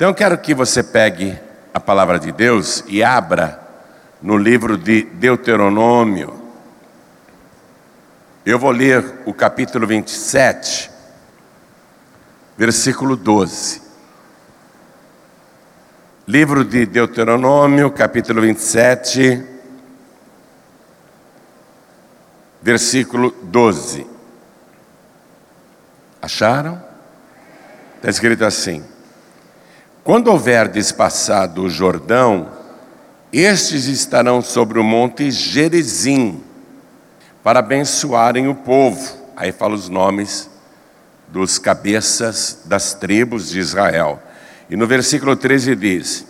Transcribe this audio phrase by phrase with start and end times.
[0.00, 1.38] Então eu quero que você pegue
[1.74, 3.60] a palavra de Deus e abra
[4.22, 6.42] no livro de Deuteronômio.
[8.46, 10.90] Eu vou ler o capítulo 27,
[12.56, 13.82] versículo 12.
[16.26, 19.44] Livro de Deuteronômio, capítulo 27,
[22.62, 24.06] versículo 12.
[26.22, 26.82] Acharam?
[27.98, 28.82] Está escrito assim:
[30.02, 32.48] Quando houverdes passado o Jordão,
[33.32, 36.42] estes estarão sobre o monte Gerizim,
[37.42, 39.14] para abençoarem o povo.
[39.36, 40.50] Aí fala os nomes
[41.28, 44.20] dos cabeças das tribos de Israel.
[44.70, 46.26] E no versículo 13 diz: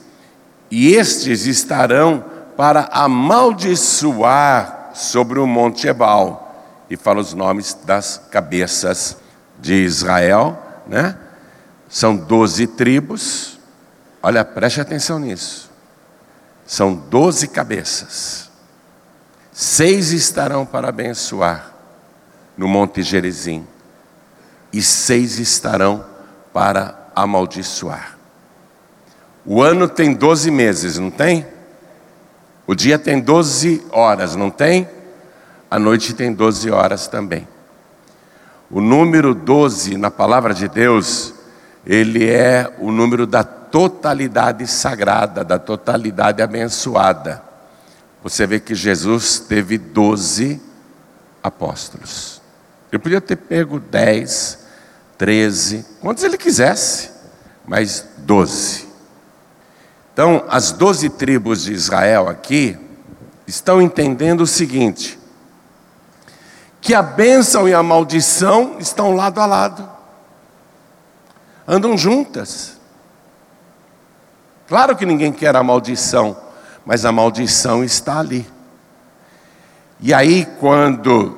[0.71, 2.25] E estes estarão
[2.57, 6.49] para amaldiçoar sobre o monte Ebal.
[6.91, 9.17] E fala os nomes das cabeças
[9.61, 11.17] de Israel, né?
[11.89, 13.60] São doze tribos.
[14.23, 15.71] Olha, preste atenção nisso.
[16.67, 18.51] São doze cabeças.
[19.53, 21.73] Seis estarão para abençoar
[22.57, 23.67] no Monte Gerizim,
[24.73, 26.05] e seis estarão
[26.53, 28.19] para amaldiçoar.
[29.47, 31.47] O ano tem doze meses, não tem?
[32.67, 34.87] O dia tem doze horas, não tem?
[35.71, 37.49] A noite tem doze horas também.
[38.71, 41.35] O número doze na palavra de Deus
[41.85, 47.43] ele é o número da totalidade sagrada, da totalidade abençoada.
[48.23, 50.61] Você vê que Jesus teve doze
[51.43, 52.41] apóstolos.
[52.93, 54.59] Ele podia ter pego dez,
[55.17, 57.11] treze, quantos ele quisesse,
[57.67, 58.89] mas doze.
[60.13, 62.77] Então, as doze tribos de Israel aqui
[63.47, 65.19] estão entendendo o seguinte:
[66.81, 70.01] que a bênção e a maldição estão lado a lado
[71.71, 72.80] andam juntas.
[74.71, 76.37] Claro que ninguém quer a maldição,
[76.87, 78.47] mas a maldição está ali.
[79.99, 81.37] E aí, quando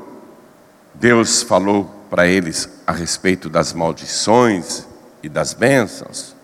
[0.93, 4.87] Deus falou para eles a respeito das maldições
[5.23, 6.37] e das bênçãos,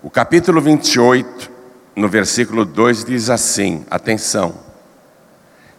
[0.00, 1.50] o capítulo 28,
[1.96, 4.54] no versículo 2, diz assim: atenção,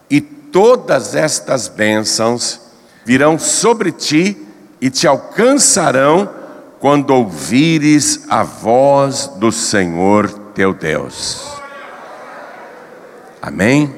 [0.10, 2.60] e todas estas bênçãos
[3.06, 4.46] virão sobre ti
[4.82, 6.44] e te alcançarão
[6.86, 11.52] quando ouvires a voz do Senhor teu Deus.
[13.42, 13.92] Amém?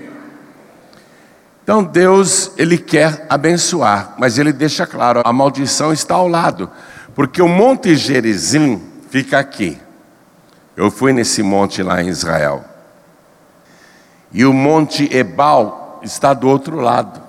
[1.62, 6.72] Então Deus, Ele quer abençoar, mas Ele deixa claro: a maldição está ao lado,
[7.14, 9.78] porque o Monte Gerizim fica aqui.
[10.74, 12.64] Eu fui nesse monte lá em Israel.
[14.32, 17.22] E o Monte Ebal está do outro lado.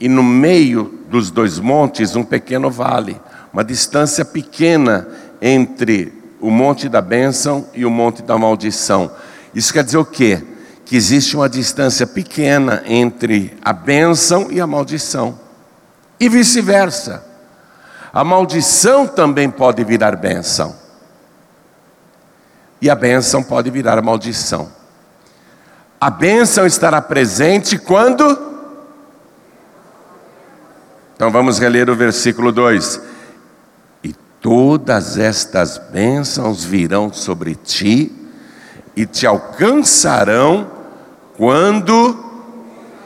[0.00, 3.20] E no meio dos dois montes, um pequeno vale
[3.56, 5.08] uma distância pequena
[5.40, 6.12] entre
[6.42, 9.10] o monte da bênção e o monte da maldição.
[9.54, 10.44] Isso quer dizer o quê?
[10.84, 15.40] Que existe uma distância pequena entre a bênção e a maldição.
[16.20, 17.24] E vice-versa.
[18.12, 20.76] A maldição também pode virar bênção.
[22.78, 24.70] E a bênção pode virar maldição.
[25.98, 28.22] A bênção estará presente quando?
[31.14, 33.15] Então vamos reler o versículo 2
[34.40, 38.12] Todas estas bênçãos virão sobre ti
[38.94, 40.70] e te alcançarão
[41.36, 42.24] quando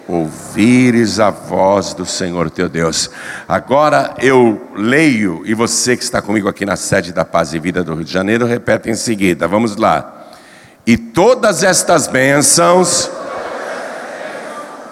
[0.06, 3.10] ouvires a voz do Senhor teu Deus.
[3.48, 7.84] Agora eu leio, e você que está comigo aqui na sede da Paz e Vida
[7.84, 9.47] do Rio de Janeiro, repete em seguida.
[9.47, 10.28] Vamos lá.
[10.86, 13.10] E todas estas bênçãos,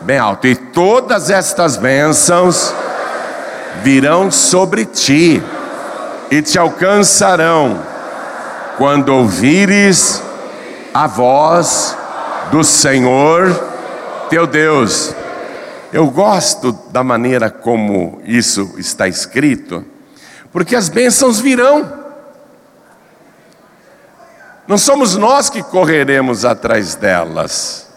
[0.02, 2.72] bem alto, e todas estas bênçãos
[3.82, 5.42] virão sobre ti
[6.30, 7.82] e te alcançarão
[8.76, 10.22] quando ouvires
[10.92, 11.96] a voz
[12.50, 13.68] do Senhor
[14.28, 15.14] teu Deus.
[15.92, 19.84] Eu gosto da maneira como isso está escrito,
[20.52, 21.98] porque as bênçãos virão.
[24.66, 27.88] Não somos nós que correremos atrás delas.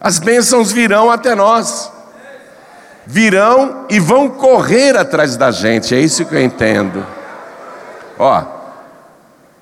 [0.00, 1.92] As bênçãos virão até nós.
[3.04, 7.17] Virão e vão correr atrás da gente, é isso que eu entendo.
[8.18, 8.42] Ó,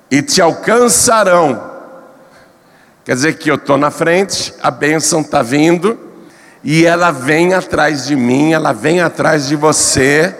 [0.09, 1.61] e te alcançarão.
[3.05, 5.97] Quer dizer que eu estou na frente, a bênção está vindo,
[6.63, 10.35] e ela vem atrás de mim, ela vem atrás de você.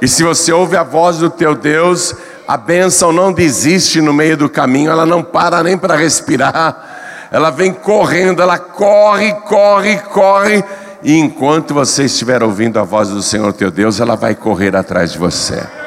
[0.00, 2.14] E se você ouve a voz do teu Deus,
[2.46, 7.50] a bênção não desiste no meio do caminho, ela não para nem para respirar, ela
[7.50, 10.64] vem correndo, ela corre, corre, corre,
[11.02, 15.12] e enquanto você estiver ouvindo a voz do Senhor teu Deus, ela vai correr atrás
[15.12, 15.77] de você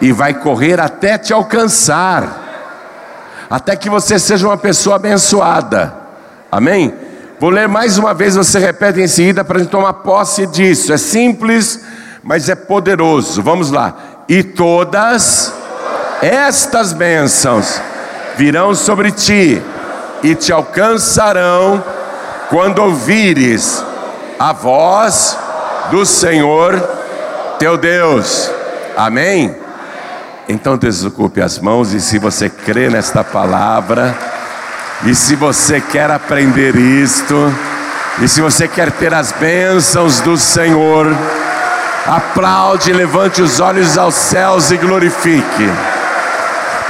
[0.00, 2.42] e vai correr até te alcançar.
[3.48, 5.94] até que você seja uma pessoa abençoada.
[6.50, 6.92] Amém?
[7.38, 10.92] Vou ler mais uma vez, você repete em seguida para a gente tomar posse disso.
[10.92, 11.84] É simples,
[12.22, 13.42] mas é poderoso.
[13.42, 13.94] Vamos lá.
[14.28, 15.52] E todas
[16.22, 17.80] estas bênçãos
[18.36, 19.62] virão sobre ti
[20.22, 21.84] e te alcançarão
[22.48, 23.84] quando ouvires
[24.38, 25.36] a voz
[25.90, 26.80] do Senhor
[27.58, 28.50] teu Deus.
[28.96, 29.63] Amém?
[30.48, 34.14] Então desocupe as mãos e se você crê nesta palavra,
[35.04, 37.52] e se você quer aprender isto,
[38.20, 41.06] e se você quer ter as bênçãos do Senhor,
[42.06, 45.70] aplaude, levante os olhos aos céus e glorifique.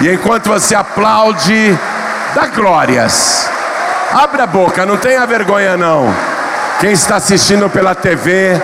[0.01, 1.79] E enquanto você aplaude,
[2.35, 3.49] dá glórias.
[4.13, 6.13] Abre a boca, não tenha vergonha não.
[6.81, 8.61] Quem está assistindo pela TV,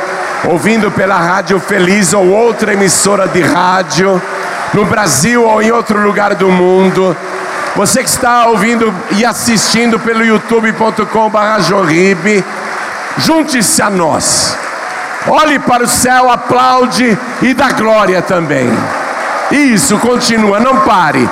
[0.49, 4.21] ouvindo pela Rádio Feliz ou outra emissora de rádio,
[4.73, 7.17] no Brasil ou em outro lugar do mundo,
[7.75, 12.45] você que está ouvindo e assistindo pelo youtube.com/jorribe,
[13.19, 14.57] junte-se a nós.
[15.29, 18.73] Olhe para o céu, aplaude e dá glória também.
[19.51, 21.29] Isso, continua, não pare.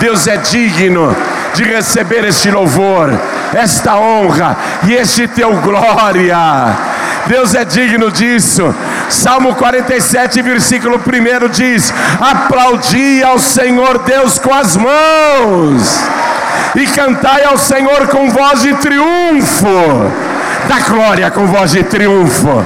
[0.00, 1.14] Deus é digno
[1.54, 3.12] de receber este louvor,
[3.54, 6.36] esta honra e este teu glória.
[7.26, 8.74] Deus é digno disso.
[9.08, 16.00] Salmo 47, versículo 1 diz: Aplaudi ao Senhor Deus com as mãos,
[16.74, 20.12] e cantai ao Senhor com voz de triunfo.
[20.68, 22.64] Dá glória com voz de triunfo.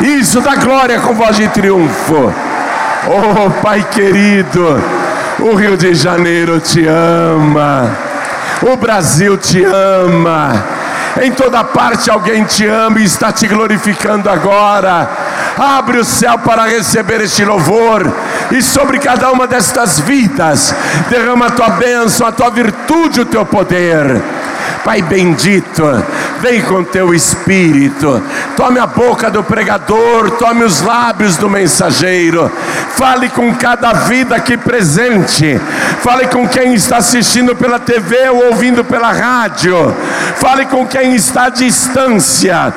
[0.00, 2.32] Isso, dá glória com voz de triunfo.
[3.06, 4.82] Oh, Pai querido,
[5.38, 7.90] o Rio de Janeiro te ama,
[8.62, 10.62] o Brasil te ama,
[11.22, 15.08] em toda parte alguém te ama e está te glorificando agora.
[15.56, 18.06] Abre o céu para receber este louvor,
[18.52, 20.74] e sobre cada uma destas vidas,
[21.08, 24.22] derrama a tua bênção, a tua virtude, o teu poder.
[24.84, 25.82] Pai bendito,
[26.40, 28.22] vem com teu espírito,
[28.56, 32.50] tome a boca do pregador, tome os lábios do mensageiro,
[32.96, 35.60] fale com cada vida aqui presente,
[36.00, 39.94] fale com quem está assistindo pela TV ou ouvindo pela rádio,
[40.36, 42.72] fale com quem está à distância,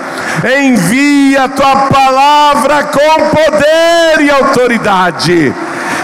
[0.59, 5.53] envia a tua palavra com poder e autoridade.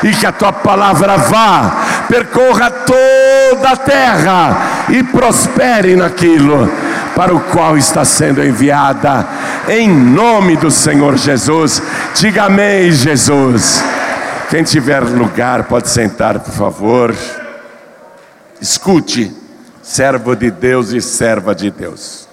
[0.04, 1.72] E que a tua palavra vá,
[2.08, 6.70] percorra toda a terra e prospere naquilo
[7.16, 9.28] para o qual está sendo enviada,
[9.68, 11.82] em nome do Senhor Jesus.
[12.16, 13.84] Diga amém, Jesus.
[14.50, 17.16] Quem tiver lugar, pode sentar, por favor.
[18.62, 19.36] Escute,
[19.82, 22.28] servo de Deus e serva de Deus.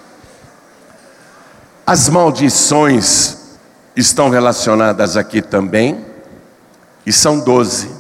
[1.87, 3.39] As maldições
[3.97, 6.05] estão relacionadas aqui também
[7.07, 7.91] e são doze.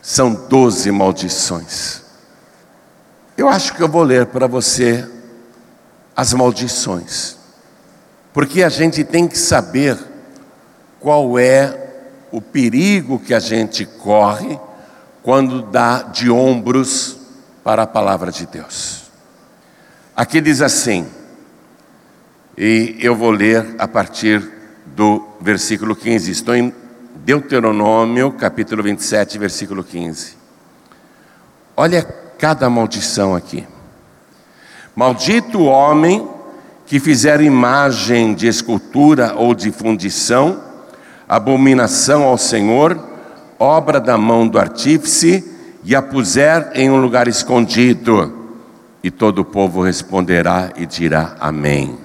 [0.00, 2.01] São doze maldições.
[3.42, 5.04] Eu acho que eu vou ler para você
[6.14, 7.36] as maldições.
[8.32, 9.98] Porque a gente tem que saber
[11.00, 11.76] qual é
[12.30, 14.60] o perigo que a gente corre
[15.24, 17.18] quando dá de ombros
[17.64, 19.10] para a palavra de Deus.
[20.14, 21.04] Aqui diz assim,
[22.56, 24.52] e eu vou ler a partir
[24.86, 26.30] do versículo 15.
[26.30, 26.72] Estou em
[27.16, 30.36] Deuteronômio, capítulo 27, versículo 15.
[31.76, 33.64] Olha cada maldição aqui.
[34.96, 36.28] Maldito o homem
[36.86, 40.60] que fizer imagem de escultura ou de fundição,
[41.28, 42.98] abominação ao Senhor,
[43.60, 45.48] obra da mão do artífice,
[45.84, 48.56] e a puser em um lugar escondido.
[49.04, 51.96] E todo o povo responderá e dirá: Amém.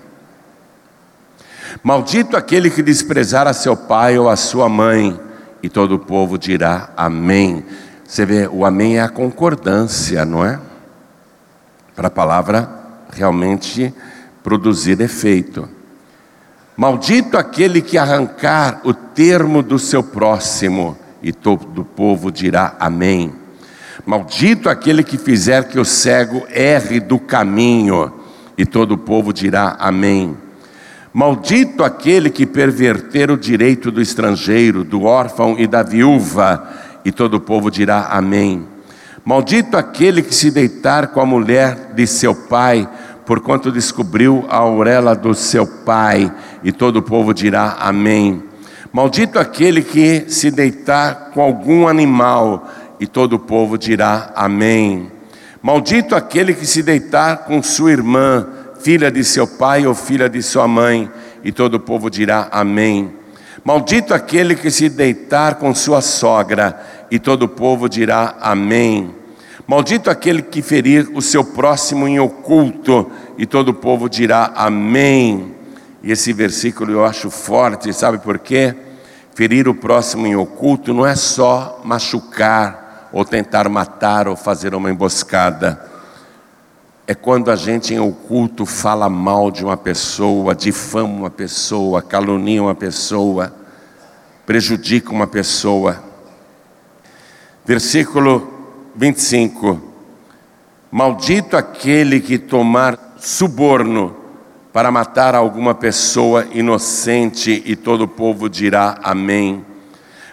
[1.81, 5.19] Maldito aquele que desprezar a seu pai ou a sua mãe,
[5.63, 7.65] e todo o povo dirá amém.
[8.07, 10.57] Você vê, o amém é a concordância, não é?
[11.93, 12.69] Para a palavra
[13.11, 13.93] realmente
[14.41, 15.67] produzir efeito.
[16.77, 23.33] Maldito aquele que arrancar o termo do seu próximo, e todo o povo dirá amém.
[24.05, 28.13] Maldito aquele que fizer que o cego erre do caminho,
[28.57, 30.37] e todo o povo dirá amém.
[31.11, 37.35] Maldito aquele que perverter o direito do estrangeiro, do órfão e da viúva, e todo
[37.35, 38.67] o povo dirá amém.
[39.23, 42.85] Maldito aquele que se deitar com a mulher de seu pai,
[43.25, 46.29] porquanto descobriu a auréola do seu pai,
[46.61, 48.43] e todo o povo dirá amém.
[48.91, 52.67] Maldito aquele que se deitar com algum animal,
[52.99, 55.09] e todo o povo dirá amém.
[55.61, 58.45] Maldito aquele que se deitar com sua irmã,
[58.81, 61.09] filha de seu pai ou filha de sua mãe,
[61.41, 63.13] e todo o povo dirá amém.
[63.67, 66.79] Maldito aquele que se deitar com sua sogra,
[67.11, 69.13] e todo o povo dirá amém.
[69.67, 75.53] Maldito aquele que ferir o seu próximo em oculto, e todo o povo dirá amém.
[76.01, 78.73] E esse versículo eu acho forte, sabe por quê?
[79.35, 84.89] Ferir o próximo em oculto não é só machucar, ou tentar matar, ou fazer uma
[84.89, 85.96] emboscada.
[87.09, 92.61] É quando a gente em oculto fala mal de uma pessoa, difama uma pessoa, calunia
[92.61, 93.55] uma pessoa,
[94.45, 96.03] prejudica uma pessoa.
[97.65, 98.45] Versículo
[98.93, 99.81] 25:
[100.91, 104.13] Maldito aquele que tomar suborno
[104.73, 109.65] para matar alguma pessoa inocente, e todo o povo dirá amém.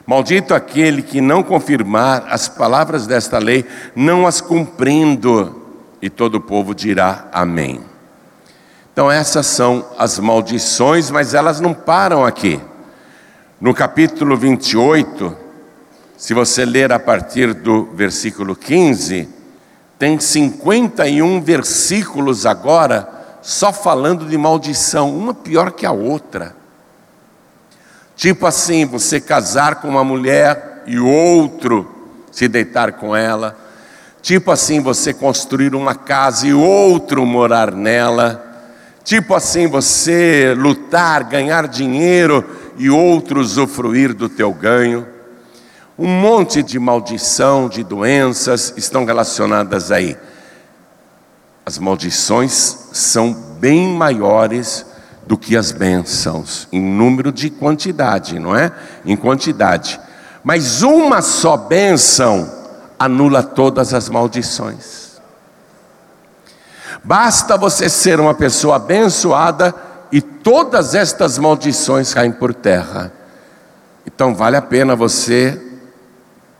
[0.04, 3.64] Maldito aquele que não confirmar as palavras desta lei,
[3.95, 5.63] não as cumprindo,
[6.04, 7.80] e todo o povo dirá amém.
[8.92, 12.61] Então, essas são as maldições, mas elas não param aqui.
[13.58, 15.34] No capítulo 28,
[16.14, 19.26] se você ler a partir do versículo 15,
[19.99, 26.54] tem 51 versículos agora só falando de maldição, uma pior que a outra.
[28.14, 31.90] Tipo assim, você casar com uma mulher e outro
[32.30, 33.63] se deitar com ela.
[34.25, 38.43] Tipo assim, você construir uma casa e outro morar nela.
[39.04, 42.43] Tipo assim, você lutar, ganhar dinheiro
[42.78, 45.07] e outro usufruir do teu ganho.
[45.99, 50.16] Um monte de maldição, de doenças estão relacionadas aí.
[51.66, 54.87] As maldições são bem maiores
[55.26, 58.73] do que as bênçãos, em número de quantidade, não é?
[59.04, 60.00] Em quantidade.
[60.43, 62.63] Mas uma só bênção
[62.98, 65.14] anula todas as maldições.
[67.02, 69.74] Basta você ser uma pessoa abençoada
[70.10, 73.12] e todas estas maldições caem por terra.
[74.06, 75.60] Então vale a pena você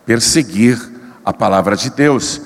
[0.05, 0.79] perseguir
[1.25, 2.41] a palavra de Deus,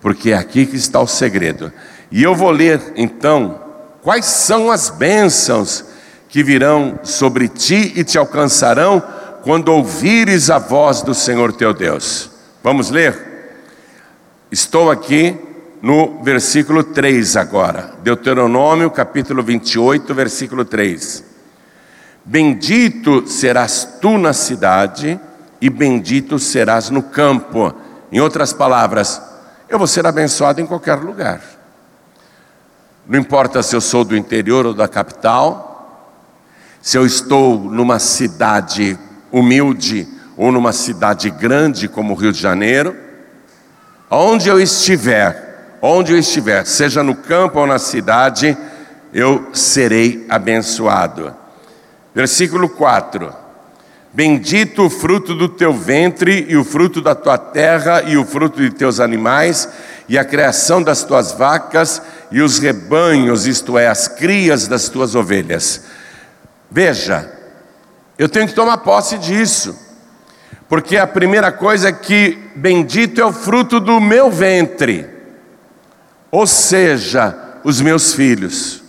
[0.00, 1.72] porque é aqui que está o segredo.
[2.10, 3.60] E eu vou ler então
[4.02, 5.84] quais são as bênçãos
[6.28, 9.02] que virão sobre ti e te alcançarão
[9.42, 12.30] quando ouvires a voz do Senhor teu Deus.
[12.62, 13.27] Vamos ler?
[14.50, 15.36] Estou aqui
[15.82, 21.22] no versículo 3 agora, Deuteronômio capítulo 28, versículo 3.
[22.24, 25.20] Bendito serás tu na cidade,
[25.60, 27.74] e bendito serás no campo.
[28.10, 29.20] Em outras palavras,
[29.68, 31.42] eu vou ser abençoado em qualquer lugar.
[33.06, 36.08] Não importa se eu sou do interior ou da capital,
[36.80, 38.98] se eu estou numa cidade
[39.30, 43.07] humilde ou numa cidade grande como o Rio de Janeiro,
[44.10, 48.56] onde eu estiver, onde eu estiver, seja no campo ou na cidade,
[49.12, 51.34] eu serei abençoado.
[52.14, 53.32] Versículo 4:
[54.12, 58.60] Bendito o fruto do teu ventre, e o fruto da tua terra, e o fruto
[58.60, 59.68] de teus animais,
[60.08, 65.14] e a criação das tuas vacas, e os rebanhos, isto é, as crias das tuas
[65.14, 65.84] ovelhas.
[66.70, 67.30] Veja,
[68.18, 69.87] eu tenho que tomar posse disso,
[70.68, 75.06] porque a primeira coisa é que bendito é o fruto do meu ventre,
[76.30, 77.34] ou seja,
[77.64, 78.82] os meus filhos,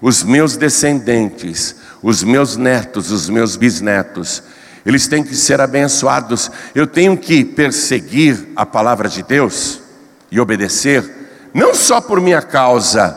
[0.00, 4.42] os meus descendentes, os meus netos, os meus bisnetos,
[4.84, 6.50] eles têm que ser abençoados.
[6.74, 9.80] Eu tenho que perseguir a palavra de Deus
[10.30, 11.20] e obedecer
[11.52, 13.16] não só por minha causa,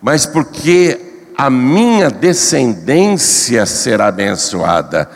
[0.00, 1.00] mas porque
[1.36, 5.08] a minha descendência será abençoada.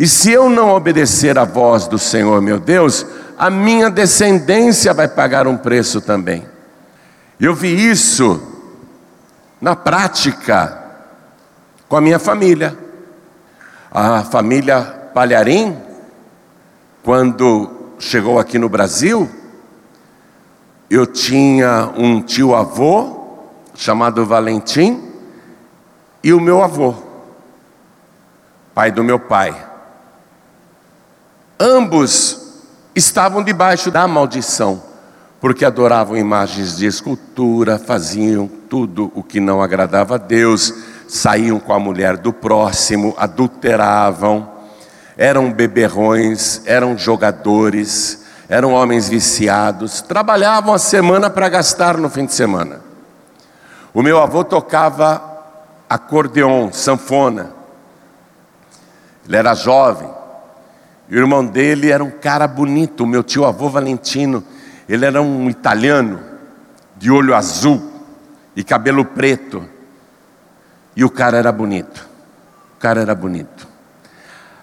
[0.00, 3.04] E se eu não obedecer à voz do Senhor meu Deus,
[3.36, 6.46] a minha descendência vai pagar um preço também.
[7.38, 8.40] Eu vi isso
[9.60, 10.82] na prática
[11.86, 12.74] com a minha família.
[13.90, 14.80] A família
[15.12, 15.76] Palharim,
[17.02, 19.28] quando chegou aqui no Brasil,
[20.88, 23.36] eu tinha um tio avô
[23.74, 25.12] chamado Valentim
[26.24, 26.94] e o meu avô,
[28.74, 29.68] pai do meu pai.
[31.62, 32.40] Ambos
[32.94, 34.82] estavam debaixo da maldição,
[35.42, 40.72] porque adoravam imagens de escultura, faziam tudo o que não agradava a Deus,
[41.06, 44.48] saíam com a mulher do próximo, adulteravam,
[45.18, 52.32] eram beberrões, eram jogadores, eram homens viciados, trabalhavam a semana para gastar no fim de
[52.32, 52.80] semana.
[53.92, 55.22] O meu avô tocava
[55.90, 57.50] acordeon, sanfona.
[59.28, 60.19] Ele era jovem.
[61.10, 64.44] O irmão dele era um cara bonito, o meu tio avô Valentino.
[64.88, 66.20] Ele era um italiano,
[66.96, 67.90] de olho azul
[68.54, 69.64] e cabelo preto.
[70.94, 72.08] E o cara era bonito.
[72.76, 73.66] O cara era bonito.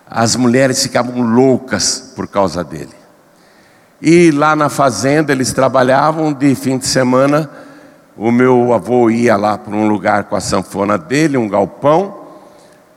[0.10, 2.96] As mulheres ficavam loucas por causa dele.
[4.02, 7.50] E lá na fazenda eles trabalhavam de fim de semana.
[8.16, 12.17] O meu avô ia lá para um lugar com a sanfona dele, um galpão.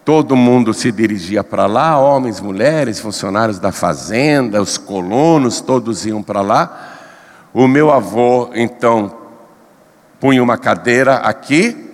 [0.05, 6.23] Todo mundo se dirigia para lá, homens, mulheres, funcionários da fazenda, os colonos, todos iam
[6.23, 6.97] para lá.
[7.53, 9.15] O meu avô, então,
[10.19, 11.91] punha uma cadeira aqui,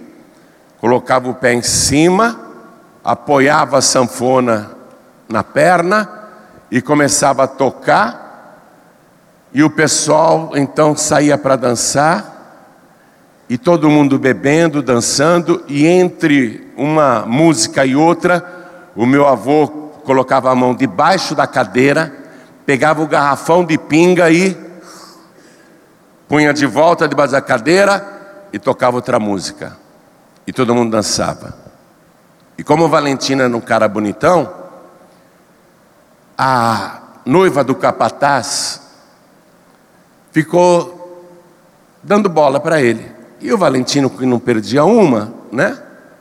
[0.78, 2.38] colocava o pé em cima,
[3.02, 4.70] apoiava a sanfona
[5.28, 6.08] na perna
[6.70, 8.26] e começava a tocar.
[9.52, 12.35] E o pessoal então saía para dançar,
[13.48, 18.44] e todo mundo bebendo, dançando, e entre uma música e outra,
[18.94, 19.68] o meu avô
[20.04, 22.12] colocava a mão debaixo da cadeira,
[22.64, 24.56] pegava o garrafão de pinga e
[26.28, 29.76] punha de volta debaixo da cadeira e tocava outra música.
[30.46, 31.54] E todo mundo dançava.
[32.58, 34.52] E como o Valentino era um cara bonitão,
[36.38, 38.80] a noiva do capataz
[40.30, 40.96] ficou
[42.02, 43.15] dando bola para ele.
[43.40, 45.78] E o Valentino, que não perdia uma, né?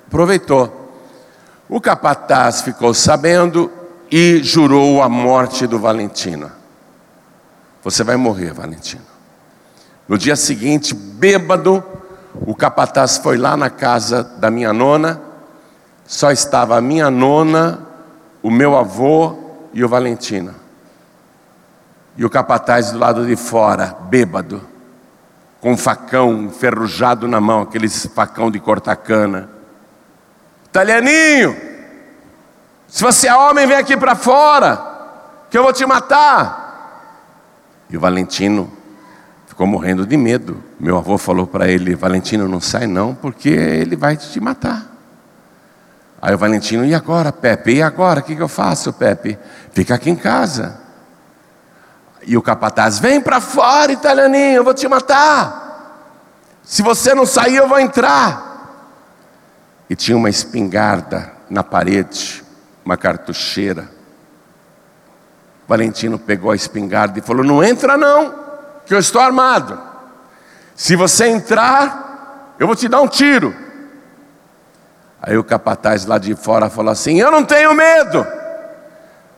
[0.07, 0.91] Aproveitou.
[1.67, 3.71] O capataz ficou sabendo
[4.11, 6.51] e jurou a morte do Valentino.
[7.83, 9.03] Você vai morrer, Valentino.
[10.07, 11.83] No dia seguinte, bêbado,
[12.45, 15.21] o capataz foi lá na casa da minha nona,
[16.05, 17.79] só estava a minha nona,
[18.43, 19.35] o meu avô
[19.73, 20.53] e o Valentino.
[22.17, 24.61] E o capataz do lado de fora, bêbado,
[25.65, 29.49] com um facão enferrujado na mão, aqueles facão de cortar cana.
[30.65, 31.57] Italianinho,
[32.87, 34.79] se você é homem, vem aqui para fora,
[35.49, 37.09] que eu vou te matar.
[37.89, 38.71] E o Valentino
[39.47, 40.63] ficou morrendo de medo.
[40.79, 44.85] Meu avô falou para ele: Valentino, não sai não, porque ele vai te matar.
[46.21, 47.77] Aí o Valentino, e agora, Pepe?
[47.77, 48.19] E agora?
[48.19, 49.35] O que, que eu faço, Pepe?
[49.71, 50.84] Fica aqui em casa.
[52.25, 55.63] E o capataz: Vem para fora, italianinho, eu vou te matar.
[56.63, 58.53] Se você não sair, eu vou entrar.
[59.89, 62.43] E tinha uma espingarda na parede,
[62.83, 63.87] uma cartucheira.
[65.67, 68.33] Valentino pegou a espingarda e falou: Não entra não
[68.85, 69.79] que eu estou armado.
[70.75, 73.55] Se você entrar, eu vou te dar um tiro.
[75.21, 78.25] Aí o capataz lá de fora falou assim: Eu não tenho medo,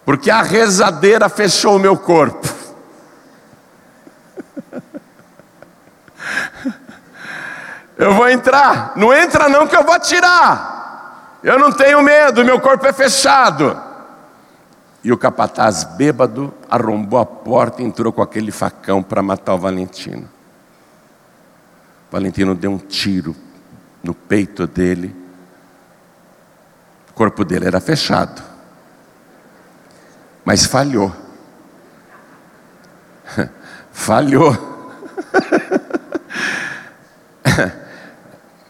[0.06, 2.57] porque a rezadeira fechou o meu corpo.
[7.98, 11.39] Eu vou entrar, não entra não que eu vou atirar.
[11.41, 13.76] Eu não tenho medo, meu corpo é fechado.
[15.04, 19.58] E o capataz bêbado arrombou a porta e entrou com aquele facão para matar o
[19.58, 20.30] Valentino.
[22.08, 23.36] O Valentino deu um tiro
[24.04, 25.15] no peito dele.
[27.10, 28.43] O corpo dele era fechado.
[30.46, 31.12] Mas falhou.
[33.97, 34.55] falhou.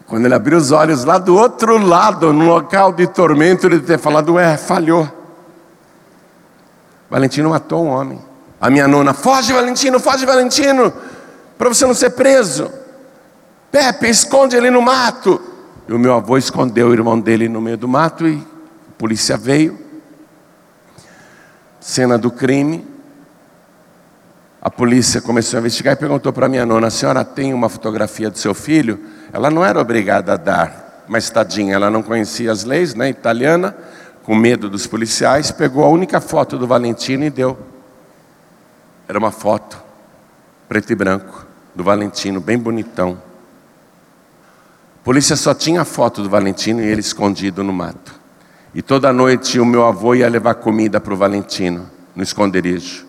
[0.08, 4.00] Quando ele abriu os olhos lá do outro lado, no local de tormento, ele ter
[4.00, 5.12] falado: É, falhou.
[7.10, 8.22] Valentino matou um homem.
[8.60, 10.92] A minha nona, foge Valentino, foge Valentino,
[11.58, 12.72] para você não ser preso.
[13.72, 15.40] Pepe, esconde ele no mato.
[15.88, 19.38] E o meu avô escondeu o irmão dele no meio do mato e a polícia
[19.38, 19.78] veio.
[21.80, 22.97] Cena do crime.
[24.62, 28.30] A polícia começou a investigar e perguntou para minha nona: a senhora tem uma fotografia
[28.30, 29.00] do seu filho?
[29.32, 33.76] Ela não era obrigada a dar, mas tadinha, ela não conhecia as leis, né, italiana
[34.28, 37.58] com medo dos policiais, pegou a única foto do Valentino e deu.
[39.08, 39.82] Era uma foto,
[40.68, 43.22] preto e branco, do Valentino, bem bonitão.
[45.00, 48.20] A polícia só tinha a foto do Valentino e ele escondido no mato.
[48.76, 53.07] E toda noite o meu avô ia levar comida para o Valentino, no esconderijo.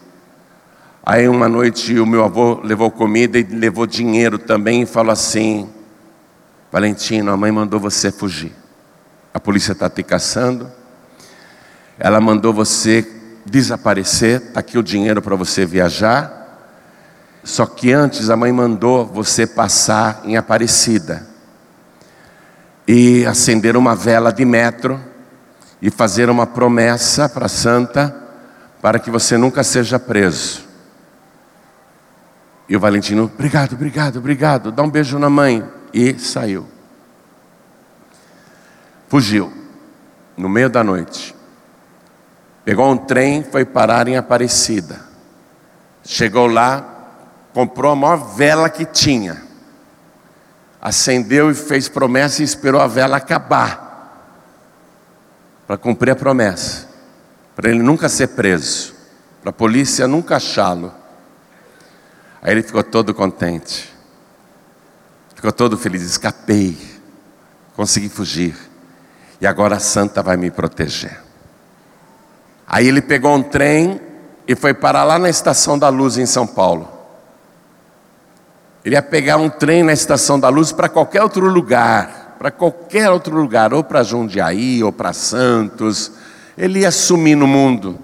[1.11, 5.67] Aí uma noite o meu avô levou comida e levou dinheiro também e falou assim:
[6.71, 8.53] Valentino, a mãe mandou você fugir.
[9.33, 10.71] A polícia está te caçando,
[11.99, 13.11] ela mandou você
[13.47, 16.61] desaparecer, está aqui o dinheiro para você viajar.
[17.43, 21.27] Só que antes a mãe mandou você passar em Aparecida
[22.87, 25.01] e acender uma vela de metro
[25.81, 28.15] e fazer uma promessa para a santa
[28.83, 30.68] para que você nunca seja preso.
[32.69, 35.67] E o Valentino, obrigado, obrigado, obrigado, dá um beijo na mãe.
[35.93, 36.67] E saiu.
[39.09, 39.51] Fugiu,
[40.37, 41.35] no meio da noite.
[42.65, 45.01] Pegou um trem, foi parar em Aparecida.
[46.05, 46.87] Chegou lá,
[47.55, 49.43] comprou a maior vela que tinha.
[50.81, 53.89] Acendeu e fez promessa e esperou a vela acabar.
[55.67, 56.87] Para cumprir a promessa.
[57.57, 58.95] Para ele nunca ser preso.
[59.41, 60.93] Para a polícia nunca achá-lo.
[62.43, 63.93] Aí ele ficou todo contente,
[65.35, 66.03] ficou todo feliz.
[66.03, 66.77] Escapei,
[67.75, 68.57] consegui fugir,
[69.41, 71.21] e agora a santa vai me proteger.
[72.67, 74.01] Aí ele pegou um trem
[74.47, 76.89] e foi parar lá na Estação da Luz em São Paulo.
[78.85, 83.11] Ele ia pegar um trem na Estação da Luz para qualquer outro lugar, para qualquer
[83.11, 86.13] outro lugar, ou para Jundiaí, ou para Santos.
[86.57, 87.99] Ele ia sumir no mundo.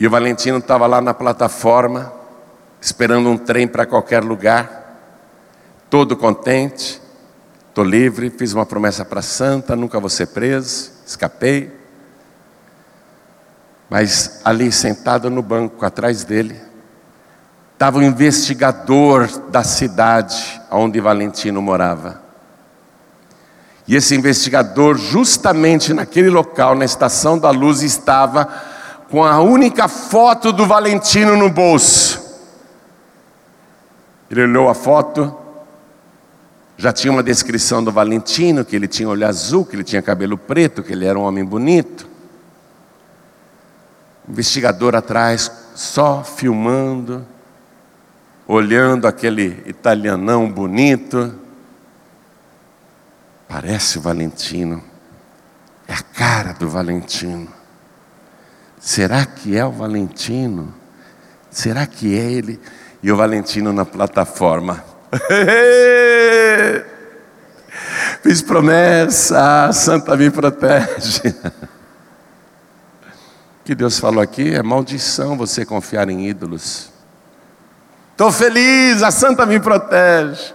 [0.00, 2.12] E o Valentino estava lá na plataforma,
[2.80, 4.78] esperando um trem para qualquer lugar,
[5.90, 7.00] todo contente,
[7.68, 11.72] estou livre, fiz uma promessa para santa, nunca vou ser preso, escapei.
[13.88, 16.60] Mas ali sentado no banco atrás dele,
[17.72, 22.20] estava o investigador da cidade onde Valentino morava.
[23.88, 28.46] E esse investigador, justamente naquele local, na estação da luz, estava
[29.10, 32.07] com a única foto do Valentino no bolso.
[34.30, 35.34] Ele olhou a foto,
[36.76, 40.38] já tinha uma descrição do Valentino, que ele tinha olho azul, que ele tinha cabelo
[40.38, 42.08] preto, que ele era um homem bonito.
[44.28, 47.26] Investigador atrás, só filmando,
[48.46, 51.34] olhando aquele italianão bonito.
[53.48, 54.82] Parece o Valentino,
[55.88, 57.48] é a cara do Valentino.
[58.78, 60.72] Será que é o Valentino?
[61.50, 62.60] Será que é ele?
[63.02, 64.84] E o Valentino na plataforma.
[68.22, 71.28] Fiz promessa, a santa me protege.
[71.28, 71.52] O
[73.64, 76.90] que Deus falou aqui é maldição você confiar em ídolos.
[78.12, 80.52] Estou feliz, a santa me protege.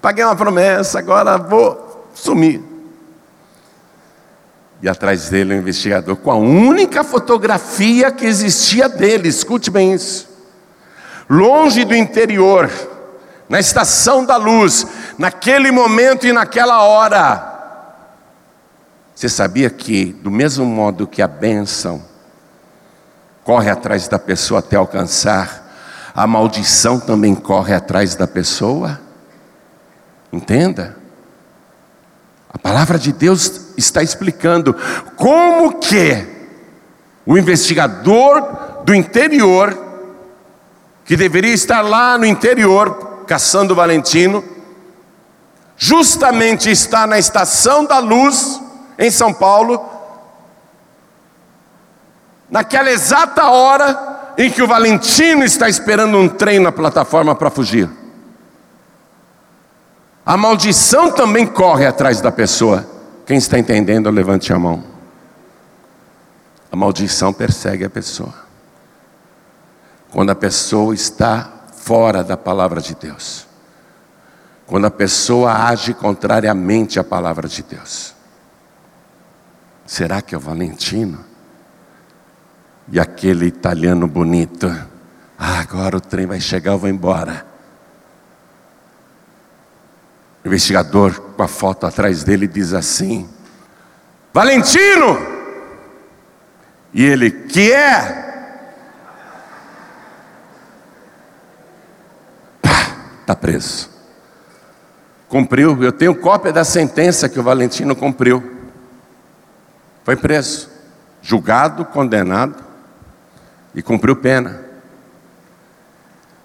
[0.00, 2.62] Paguei uma promessa, agora vou sumir.
[4.80, 9.92] E atrás dele o um investigador, com a única fotografia que existia dele, escute bem
[9.92, 10.27] isso.
[11.28, 12.70] Longe do interior,
[13.48, 14.86] na estação da luz,
[15.18, 17.48] naquele momento e naquela hora.
[19.14, 22.02] Você sabia que, do mesmo modo que a bênção
[23.42, 25.66] corre atrás da pessoa até alcançar,
[26.14, 29.00] a maldição também corre atrás da pessoa?
[30.32, 30.96] Entenda.
[32.48, 34.74] A palavra de Deus está explicando
[35.16, 36.26] como que
[37.24, 39.87] o investigador do interior,
[41.08, 44.44] que deveria estar lá no interior caçando Valentino,
[45.74, 48.60] justamente está na estação da luz
[48.98, 49.88] em São Paulo,
[52.50, 57.88] naquela exata hora em que o Valentino está esperando um trem na plataforma para fugir.
[60.26, 62.86] A maldição também corre atrás da pessoa.
[63.24, 64.84] Quem está entendendo, levante a mão.
[66.70, 68.47] A maldição persegue a pessoa.
[70.10, 73.46] Quando a pessoa está fora da palavra de Deus.
[74.66, 78.14] Quando a pessoa age contrariamente à palavra de Deus.
[79.86, 81.24] Será que é o Valentino?
[82.90, 84.66] E aquele italiano bonito?
[85.38, 87.46] Ah, agora o trem vai chegar, eu vou embora.
[90.44, 93.28] O investigador, com a foto atrás dele, diz assim:
[94.32, 95.18] Valentino!
[96.92, 98.27] E ele, que é?
[103.28, 103.90] Está preso.
[105.28, 108.56] Cumpriu, eu tenho cópia da sentença que o Valentino cumpriu.
[110.02, 110.70] Foi preso,
[111.20, 112.64] julgado, condenado
[113.74, 114.64] e cumpriu pena.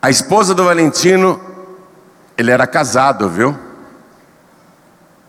[0.01, 1.39] A esposa do Valentino,
[2.37, 3.57] ele era casado, viu?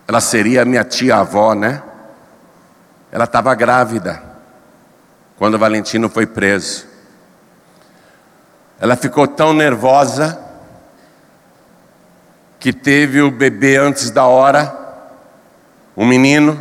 [0.09, 1.81] Ela seria minha tia-avó, né?
[3.13, 4.21] Ela estava grávida
[5.37, 6.89] quando Valentino foi preso.
[8.81, 10.44] Ela ficou tão nervosa
[12.65, 14.75] que teve o bebê antes da hora,
[15.95, 16.59] um menino,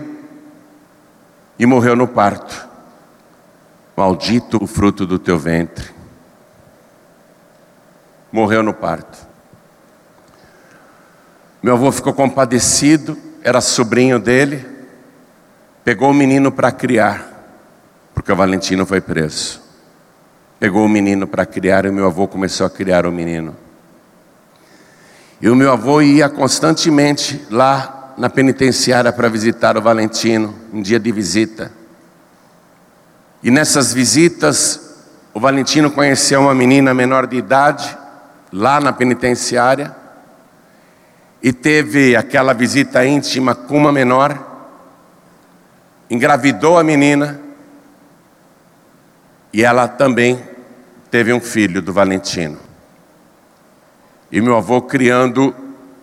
[1.57, 2.67] e morreu no parto.
[3.95, 5.91] Maldito o fruto do teu ventre.
[8.29, 9.17] Morreu no parto.
[11.61, 14.67] Meu avô ficou compadecido era sobrinho dele,
[15.85, 17.25] pegou o menino para criar,
[18.13, 19.61] porque o Valentino foi preso.
[20.59, 23.62] Pegou o menino para criar e meu avô começou a criar o menino.
[25.43, 30.97] E o meu avô ia constantemente lá na penitenciária para visitar o Valentino, um dia
[30.97, 31.69] de visita.
[33.43, 35.03] E nessas visitas,
[35.33, 37.97] o Valentino conheceu uma menina menor de idade,
[38.53, 39.93] lá na penitenciária
[41.41, 44.71] e teve aquela visita íntima com uma menor,
[46.09, 47.37] engravidou a menina
[49.51, 50.41] e ela também
[51.11, 52.71] teve um filho do Valentino.
[54.33, 55.55] E meu avô criando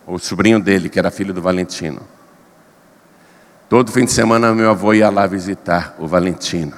[0.07, 2.01] o sobrinho dele, que era filho do Valentino.
[3.69, 6.77] Todo fim de semana meu avô ia lá visitar o Valentino.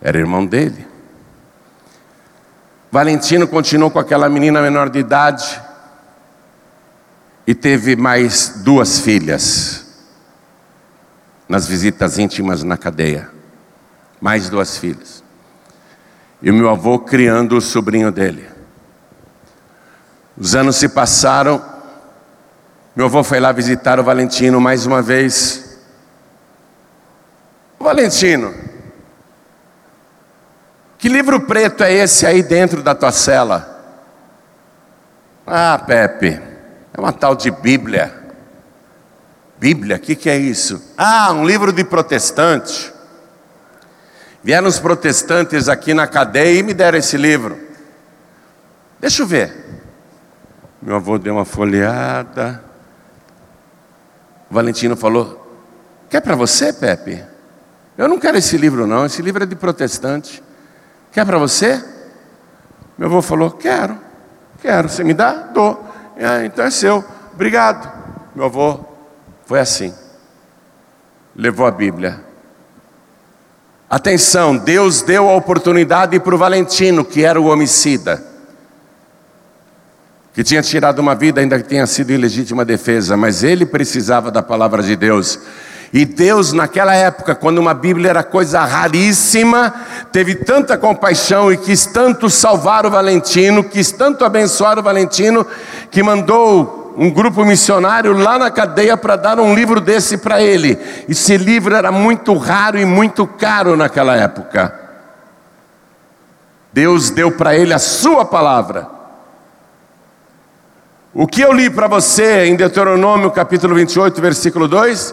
[0.00, 0.86] Era irmão dele.
[2.90, 5.60] Valentino continuou com aquela menina menor de idade
[7.46, 9.84] e teve mais duas filhas
[11.46, 13.28] nas visitas íntimas na cadeia.
[14.18, 15.22] Mais duas filhas.
[16.40, 18.59] E o meu avô criando o sobrinho dele.
[20.40, 21.62] Os anos se passaram.
[22.96, 25.78] Meu avô foi lá visitar o Valentino mais uma vez.
[27.78, 28.54] Valentino,
[30.98, 33.78] que livro preto é esse aí dentro da tua cela?
[35.46, 36.40] Ah, Pepe,
[36.94, 38.18] é uma tal de Bíblia.
[39.58, 40.94] Bíblia, o que, que é isso?
[40.96, 42.90] Ah, um livro de protestante.
[44.42, 47.58] Vieram os protestantes aqui na cadeia e me deram esse livro.
[48.98, 49.79] Deixa eu ver.
[50.82, 52.62] Meu avô deu uma folheada.
[54.50, 55.46] Valentino falou:
[56.08, 57.22] Quer para você, Pepe?
[57.98, 59.04] Eu não quero esse livro, não.
[59.04, 60.42] Esse livro é de protestante.
[61.12, 61.84] Quer para você?
[62.96, 63.98] Meu avô falou: Quero,
[64.62, 64.88] quero.
[64.88, 65.32] Você me dá?
[65.32, 65.84] Dou.
[66.16, 67.04] É, então é seu.
[67.34, 67.90] Obrigado.
[68.34, 68.80] Meu avô
[69.44, 69.94] foi assim.
[71.36, 72.24] Levou a Bíblia.
[73.88, 78.24] Atenção, Deus deu a oportunidade para o Valentino, que era o homicida,
[80.40, 84.42] que tinha tirado uma vida, ainda que tenha sido ilegítima defesa, mas ele precisava da
[84.42, 85.38] palavra de Deus.
[85.92, 89.70] E Deus, naquela época, quando uma Bíblia era coisa raríssima,
[90.10, 95.46] teve tanta compaixão e quis tanto salvar o Valentino, quis tanto abençoar o Valentino,
[95.90, 100.78] que mandou um grupo missionário lá na cadeia para dar um livro desse para ele.
[101.06, 104.74] Esse livro era muito raro e muito caro naquela época.
[106.72, 108.99] Deus deu para ele a sua palavra.
[111.12, 115.12] O que eu li para você em Deuteronômio capítulo 28, versículo 2?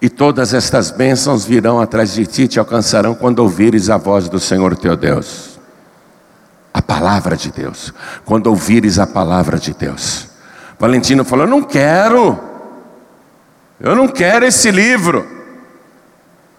[0.00, 4.30] E todas estas bênçãos virão atrás de ti e te alcançarão quando ouvires a voz
[4.30, 5.60] do Senhor teu Deus.
[6.72, 7.92] A palavra de Deus.
[8.24, 10.28] Quando ouvires a palavra de Deus.
[10.78, 12.40] Valentino falou: Eu não quero.
[13.78, 15.28] Eu não quero esse livro.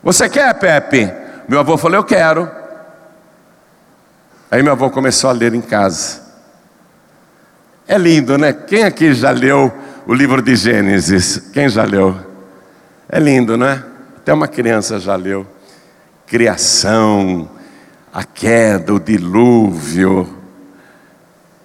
[0.03, 1.11] Você quer, Pepe?
[1.49, 2.49] Meu avô falou: Eu quero.
[4.51, 6.22] Aí meu avô começou a ler em casa.
[7.87, 8.53] É lindo, né?
[8.53, 9.71] Quem aqui já leu
[10.07, 11.37] o livro de Gênesis?
[11.51, 12.17] Quem já leu?
[13.09, 13.83] É lindo, não é?
[14.17, 15.45] Até uma criança já leu.
[16.25, 17.49] Criação,
[18.13, 20.29] a queda, o dilúvio,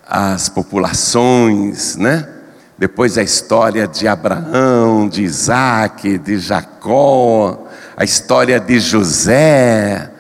[0.07, 2.29] as populações, né?
[2.77, 10.11] Depois a história de Abraão, de Isaac, de Jacó, a história de José.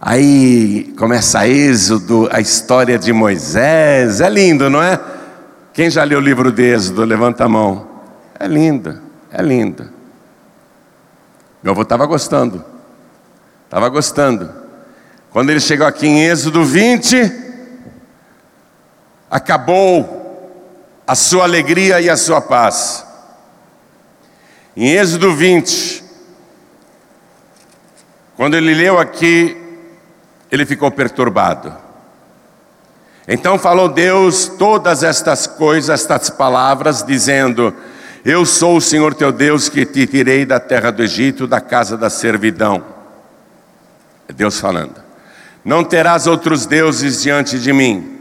[0.00, 4.20] Aí começa Êxodo, a história de Moisés.
[4.20, 5.00] É lindo, não é?
[5.72, 7.88] Quem já leu o livro de Êxodo, levanta a mão.
[8.38, 9.90] É lindo, é lindo.
[11.60, 12.64] Meu avô estava gostando.
[13.64, 14.52] Estava gostando.
[15.30, 17.32] Quando ele chegou aqui em Êxodo 20,
[19.28, 20.62] acabou
[21.04, 23.04] a sua alegria e a sua paz.
[24.76, 26.04] Em Êxodo 20,
[28.36, 29.57] quando ele leu aqui,
[30.50, 31.74] ele ficou perturbado.
[33.26, 37.74] Então falou Deus todas estas coisas, estas palavras, dizendo:
[38.24, 41.96] eu sou o Senhor teu Deus que te tirei da terra do Egito, da casa
[41.96, 42.82] da servidão.
[44.28, 44.96] É Deus falando.
[45.64, 48.16] Não terás outros deuses diante de mim.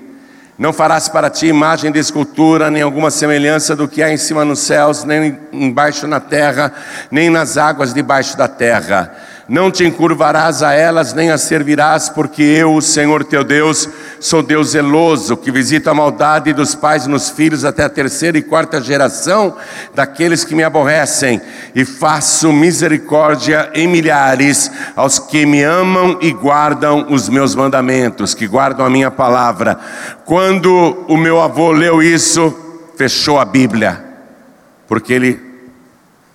[0.58, 4.44] Não farás para ti imagem de escultura, nem alguma semelhança do que há em cima
[4.44, 6.74] nos céus, nem embaixo na terra,
[7.12, 9.16] nem nas águas debaixo da terra
[9.48, 13.88] não te encurvarás a elas, nem as servirás, porque eu, o Senhor teu Deus,
[14.20, 18.42] sou Deus zeloso, que visita a maldade dos pais nos filhos até a terceira e
[18.42, 19.56] quarta geração
[19.96, 21.42] daqueles que me aborrecem,
[21.74, 28.48] e faço misericórdia em milhares aos que me amam e guardam os meus mandamentos, que
[28.48, 29.80] guardam a minha palavra.
[30.26, 32.54] Quando o meu avô leu isso,
[32.98, 34.04] fechou a Bíblia,
[34.90, 35.40] porque ele,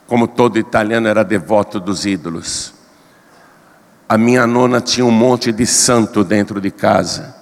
[0.07, 2.82] como todo italiano, era devoto dos ídolos.
[4.13, 7.35] A minha nona tinha um monte de santo dentro de casa.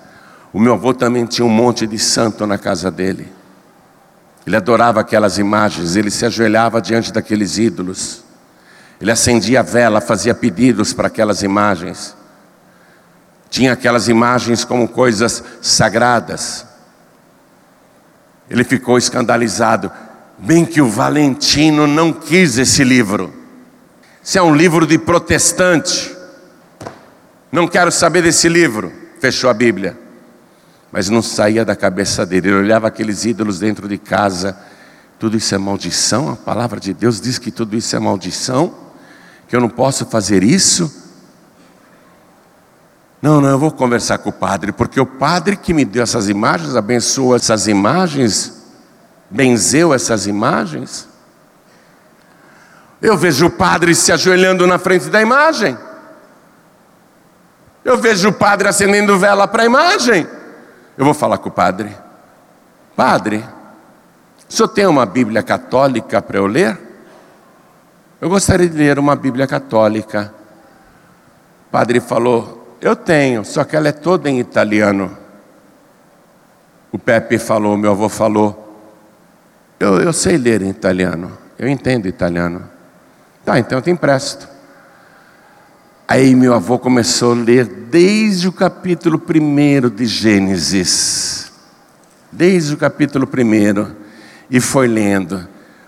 [0.52, 3.26] O meu avô também tinha um monte de santo na casa dele.
[4.46, 8.22] Ele adorava aquelas imagens, ele se ajoelhava diante daqueles ídolos.
[9.00, 12.14] Ele acendia a vela, fazia pedidos para aquelas imagens.
[13.50, 16.64] Tinha aquelas imagens como coisas sagradas.
[18.48, 19.90] Ele ficou escandalizado.
[20.38, 23.34] Bem que o Valentino não quis esse livro.
[24.22, 26.19] Isso é um livro de protestante.
[27.50, 28.92] Não quero saber desse livro.
[29.20, 29.98] Fechou a Bíblia.
[30.92, 32.48] mas não saía da cabeça dele.
[32.48, 34.58] Ele olhava aqueles ídolos dentro de casa.
[35.18, 36.30] Tudo isso é maldição?
[36.30, 38.74] A palavra de Deus diz que tudo isso é maldição?
[39.46, 40.92] Que eu não posso fazer isso?
[43.22, 46.28] Não, não, eu vou conversar com o padre, porque o padre que me deu essas
[46.30, 48.62] imagens, abençoou essas imagens,
[49.28, 51.06] benzeu essas imagens.
[53.02, 55.76] Eu vejo o padre se ajoelhando na frente da imagem.
[57.84, 60.26] Eu vejo o padre acendendo vela para a imagem.
[60.96, 61.96] Eu vou falar com o padre.
[62.94, 63.44] Padre,
[64.48, 66.78] o senhor tem uma Bíblia católica para eu ler?
[68.20, 70.34] Eu gostaria de ler uma Bíblia católica.
[71.68, 75.16] O padre falou: Eu tenho, só que ela é toda em italiano.
[76.92, 78.76] O Pepe falou, meu avô falou:
[79.78, 82.68] Eu, eu sei ler em italiano, eu entendo italiano.
[83.44, 84.46] Tá, então eu te empresto.
[86.10, 91.52] Aí meu avô começou a ler desde o capítulo 1 de Gênesis.
[92.32, 93.86] Desde o capítulo 1.
[94.50, 95.46] E foi lendo.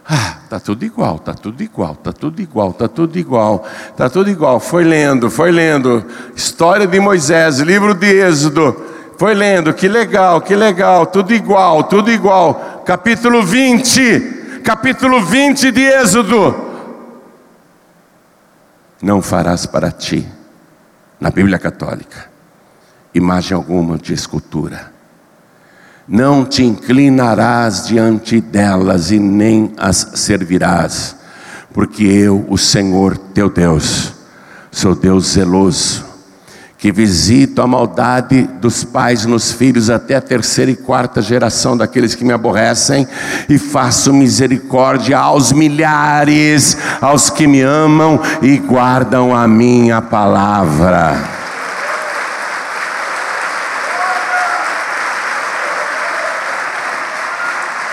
[0.09, 4.31] Ah, tá tudo igual, tá tudo igual, tá tudo igual, tá tudo igual, tá tudo
[4.31, 4.61] igual.
[4.61, 6.05] Foi lendo, foi lendo.
[6.37, 8.81] História de Moisés, livro de Êxodo.
[9.19, 12.85] Foi lendo, que legal, que legal, tudo igual, tudo igual.
[12.87, 16.72] Capítulo 20, capítulo 20 de Êxodo
[19.03, 20.27] não farás para ti,
[21.19, 22.31] na Bíblia Católica,
[23.13, 24.93] imagem alguma de escultura.
[26.07, 31.17] Não te inclinarás diante delas e nem as servirás,
[31.73, 34.15] porque eu, o Senhor teu Deus,
[34.71, 36.12] sou Deus zeloso
[36.83, 42.17] que visito a maldade dos pais nos filhos até a terceira e quarta geração daqueles
[42.17, 43.07] que me aborrecem,
[43.49, 51.23] e faço misericórdia aos milhares, aos que me amam e guardam a minha palavra.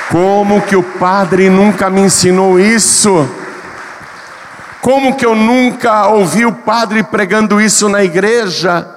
[0.10, 3.30] Como que o padre nunca me ensinou isso?
[4.82, 8.88] Como que eu nunca ouvi o padre pregando isso na igreja?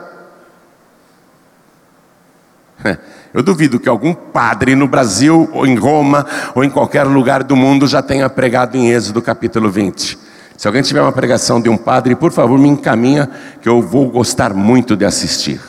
[3.35, 7.57] Eu duvido que algum padre no Brasil, ou em Roma, ou em qualquer lugar do
[7.57, 10.19] mundo já tenha pregado em Êxodo capítulo 20.
[10.57, 13.31] Se alguém tiver uma pregação de um padre, por favor, me encaminha,
[13.63, 15.61] que eu vou gostar muito de assistir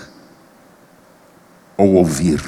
[1.78, 2.44] ou ouvir.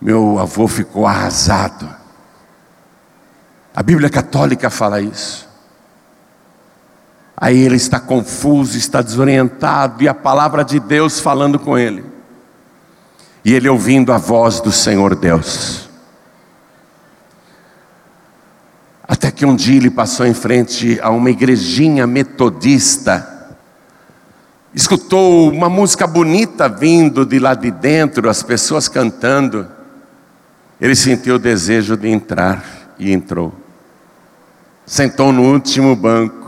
[0.00, 1.88] Meu avô ficou arrasado.
[3.74, 5.47] A Bíblia Católica fala isso.
[7.40, 12.04] Aí ele está confuso, está desorientado, e a palavra de Deus falando com ele.
[13.44, 15.88] E ele ouvindo a voz do Senhor Deus.
[19.06, 23.56] Até que um dia ele passou em frente a uma igrejinha metodista,
[24.74, 29.66] escutou uma música bonita vindo de lá de dentro, as pessoas cantando.
[30.80, 32.64] Ele sentiu o desejo de entrar
[32.98, 33.54] e entrou.
[34.84, 36.47] Sentou no último banco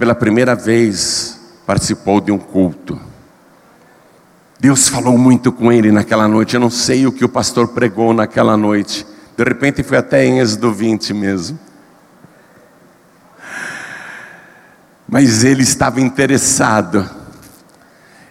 [0.00, 2.98] pela primeira vez participou de um culto.
[4.58, 6.54] Deus falou muito com ele naquela noite.
[6.54, 9.06] Eu não sei o que o pastor pregou naquela noite.
[9.36, 11.58] De repente foi até em Êxodo 20 mesmo.
[15.06, 17.06] Mas ele estava interessado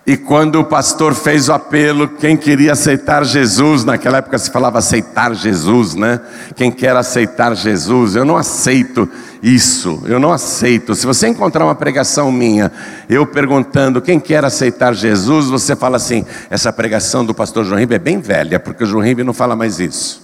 [0.10, 4.80] e quando o pastor fez o apelo, quem queria aceitar Jesus, naquela época se falava
[4.80, 6.20] aceitar Jesus, né?
[6.56, 9.08] Quem quer aceitar Jesus, eu não aceito
[9.44, 10.96] isso, eu não aceito.
[10.96, 12.72] Se você encontrar uma pregação minha,
[13.08, 18.02] eu perguntando quem quer aceitar Jesus, você fala assim: essa pregação do pastor João Ribeiro
[18.02, 20.24] é bem velha, porque o João Ribeiro não fala mais isso.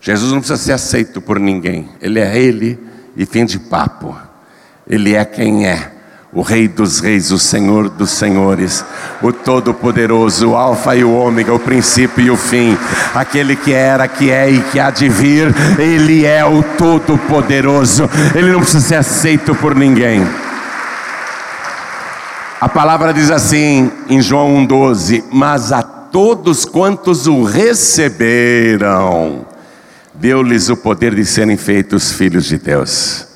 [0.00, 2.76] Jesus não precisa ser aceito por ninguém, ele é ele
[3.16, 4.16] e fim de papo,
[4.88, 5.99] ele é quem é
[6.32, 8.84] o Rei dos Reis, o Senhor dos Senhores,
[9.20, 12.78] o Todo-Poderoso, o Alfa e o Ômega, o princípio e o fim,
[13.12, 18.52] aquele que era, que é e que há de vir, Ele é o Todo-Poderoso, Ele
[18.52, 20.24] não precisa ser aceito por ninguém.
[22.60, 29.46] A palavra diz assim em João 1,12: Mas a todos quantos o receberam,
[30.14, 33.29] deu-lhes o poder de serem feitos filhos de Deus.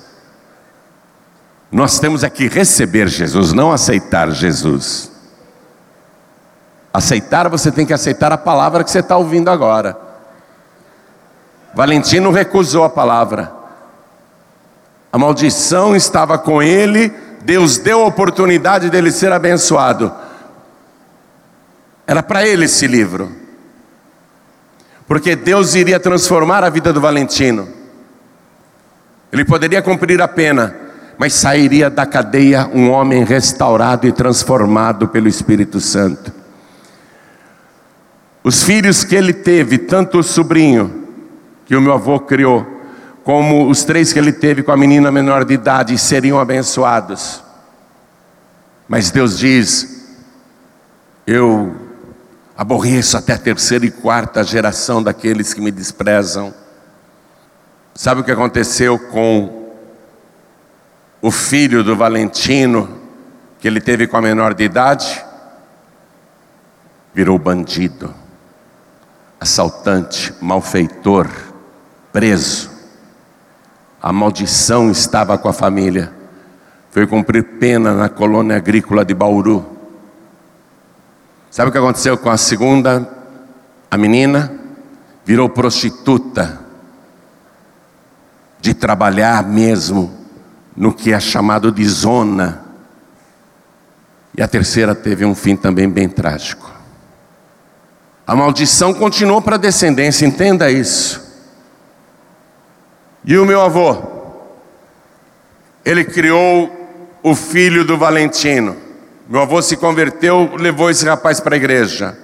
[1.75, 5.11] Nós temos aqui receber Jesus, não aceitar Jesus.
[6.93, 9.99] Aceitar, você tem que aceitar a palavra que você está ouvindo agora.
[11.75, 13.53] Valentino recusou a palavra.
[15.13, 17.13] A maldição estava com ele,
[17.43, 20.15] Deus deu a oportunidade dele ser abençoado.
[22.07, 23.33] Era para ele esse livro.
[25.09, 27.69] Porque Deus iria transformar a vida do Valentino.
[29.33, 30.84] Ele poderia cumprir a pena,
[31.19, 36.33] mas sairia da cadeia um homem restaurado e transformado pelo Espírito Santo.
[38.43, 41.05] Os filhos que ele teve, tanto o sobrinho
[41.65, 42.67] que o meu avô criou,
[43.23, 47.43] como os três que ele teve com a menina menor de idade, seriam abençoados.
[48.87, 50.07] Mas Deus diz:
[51.27, 51.75] Eu
[52.55, 56.53] aborreço até a terceira e quarta geração daqueles que me desprezam.
[57.95, 59.64] Sabe o que aconteceu com
[61.25, 63.01] o filho do Valentino,
[63.59, 65.25] que ele teve com a menor de idade?
[67.15, 68.15] Virou bandido,
[69.41, 71.27] assaltante, malfeitor,
[72.13, 72.71] preso.
[74.03, 76.13] A maldição estava com a família.
[76.91, 79.65] Foi cumprir pena na colônia agrícola de Bauru.
[81.51, 83.09] Sabe o que aconteceu com a segunda?
[83.91, 84.53] A menina
[85.25, 86.61] virou prostituta,
[88.61, 90.24] de trabalhar mesmo
[90.77, 92.65] no que é chamado de zona.
[94.37, 96.71] E a terceira teve um fim também bem trágico.
[98.27, 101.23] A maldição continuou para a descendência, entenda isso.
[103.25, 104.03] E o meu avô,
[105.85, 106.85] ele criou
[107.23, 108.77] o filho do Valentino.
[109.29, 112.17] Meu avô se converteu, levou esse rapaz para a igreja.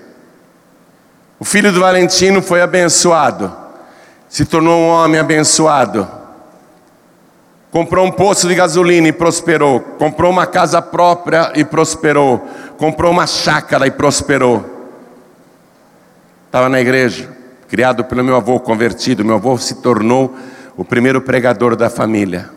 [1.38, 3.54] O filho do Valentino foi abençoado,
[4.28, 6.19] se tornou um homem abençoado.
[7.70, 9.80] Comprou um poço de gasolina e prosperou.
[9.80, 12.38] Comprou uma casa própria e prosperou.
[12.76, 14.78] Comprou uma chácara e prosperou.
[16.46, 17.30] Estava na igreja,
[17.68, 19.24] criado pelo meu avô, convertido.
[19.24, 20.34] Meu avô se tornou
[20.76, 22.50] o primeiro pregador da família.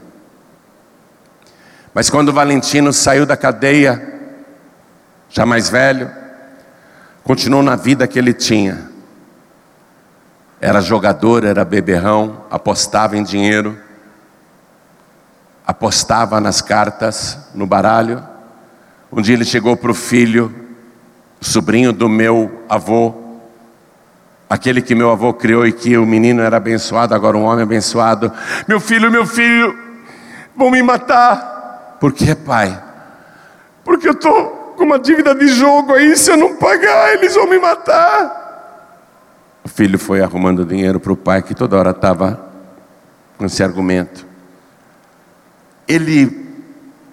[1.93, 4.01] Mas quando Valentino saiu da cadeia,
[5.29, 6.09] já mais velho,
[7.23, 8.89] continuou na vida que ele tinha.
[10.59, 13.77] Era jogador, era beberrão, apostava em dinheiro,
[15.65, 18.23] apostava nas cartas, no baralho.
[19.11, 20.53] Um dia ele chegou para o filho,
[21.39, 23.23] sobrinho do meu avô,
[24.53, 28.31] Aquele que meu avô criou e que o menino era abençoado, agora um homem abençoado.
[28.67, 29.75] Meu filho, meu filho,
[30.55, 31.97] vão me matar.
[31.99, 32.79] Por que, pai?
[33.83, 37.49] Porque eu estou com uma dívida de jogo aí, se eu não pagar, eles vão
[37.49, 38.41] me matar.
[39.63, 42.39] O filho foi arrumando dinheiro para o pai, que toda hora estava
[43.39, 44.23] com esse argumento.
[45.87, 46.43] Ele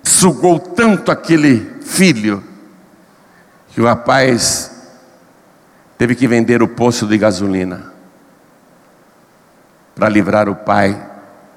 [0.03, 2.43] sugou tanto aquele filho,
[3.73, 4.71] que o rapaz
[5.97, 7.93] teve que vender o poço de gasolina
[9.95, 11.01] para livrar o pai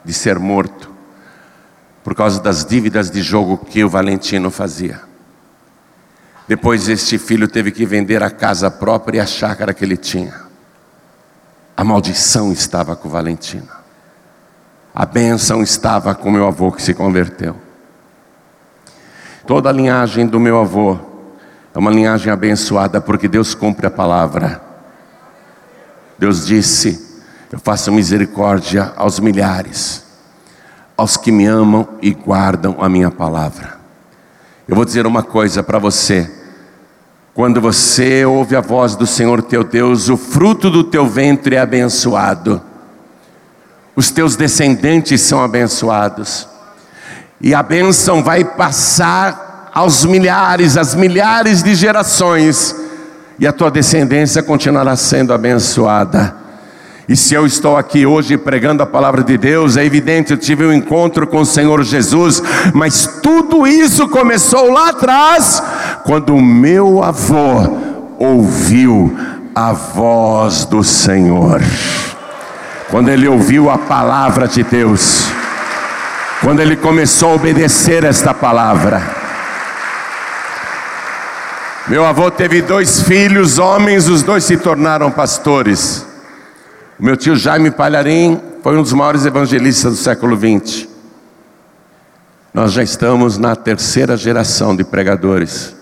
[0.03, 0.91] de ser morto
[2.03, 5.01] por causa das dívidas de jogo que o Valentino fazia.
[6.47, 10.41] Depois este filho teve que vender a casa própria e a chácara que ele tinha.
[11.75, 13.82] A maldição estava com o Valentino.
[14.93, 17.55] A bênção estava com meu avô que se converteu.
[19.47, 20.97] Toda a linhagem do meu avô
[21.73, 24.61] é uma linhagem abençoada porque Deus cumpre a palavra.
[26.17, 27.21] Deus disse:
[27.51, 30.05] Eu faço misericórdia aos milhares,
[30.95, 33.79] aos que me amam e guardam a minha palavra.
[34.67, 36.31] Eu vou dizer uma coisa para você.
[37.33, 41.59] Quando você ouve a voz do Senhor teu Deus, o fruto do teu ventre é
[41.59, 42.61] abençoado,
[43.95, 46.47] os teus descendentes são abençoados,
[47.39, 52.75] e a bênção vai passar aos milhares, às milhares de gerações,
[53.39, 56.43] e a tua descendência continuará sendo abençoada.
[57.07, 60.65] E se eu estou aqui hoje pregando a palavra de Deus, é evidente, eu tive
[60.65, 62.41] um encontro com o Senhor Jesus,
[62.73, 65.61] mas tudo isso começou lá atrás,
[66.05, 67.77] quando o meu avô
[68.17, 69.13] ouviu
[69.53, 71.61] a voz do Senhor.
[72.93, 75.23] Quando ele ouviu a palavra de Deus,
[76.41, 79.01] quando ele começou a obedecer esta palavra.
[81.87, 86.05] Meu avô teve dois filhos, homens, os dois se tornaram pastores.
[86.99, 90.87] O meu tio Jaime Palharim foi um dos maiores evangelistas do século XX.
[92.53, 95.75] Nós já estamos na terceira geração de pregadores,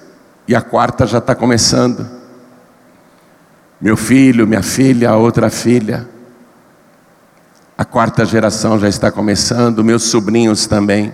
[0.47, 2.07] e a quarta já está começando.
[3.81, 6.07] Meu filho, minha filha, a outra filha.
[7.81, 11.11] A quarta geração já está começando, meus sobrinhos também.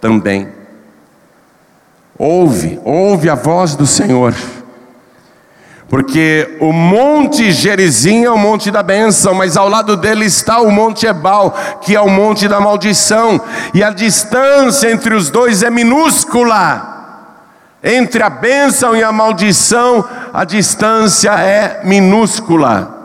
[0.00, 0.48] Também.
[2.18, 4.34] Ouve, ouve a voz do Senhor.
[5.88, 10.72] Porque o monte Gerizim é o monte da bênção, mas ao lado dele está o
[10.72, 13.40] monte Ebal, que é o monte da maldição,
[13.72, 17.28] e a distância entre os dois é minúscula.
[17.80, 22.97] Entre a bênção e a maldição, a distância é minúscula.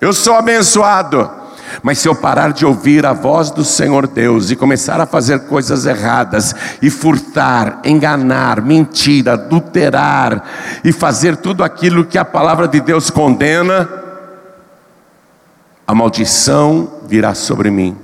[0.00, 1.30] Eu sou abençoado,
[1.82, 5.40] Mas se eu parar de ouvir a voz do Senhor Deus e começar a fazer
[5.40, 10.42] coisas erradas, e furtar, enganar, mentir, adulterar,
[10.82, 13.88] e fazer tudo aquilo que a palavra de Deus condena,
[15.86, 17.96] a maldição virá sobre mim,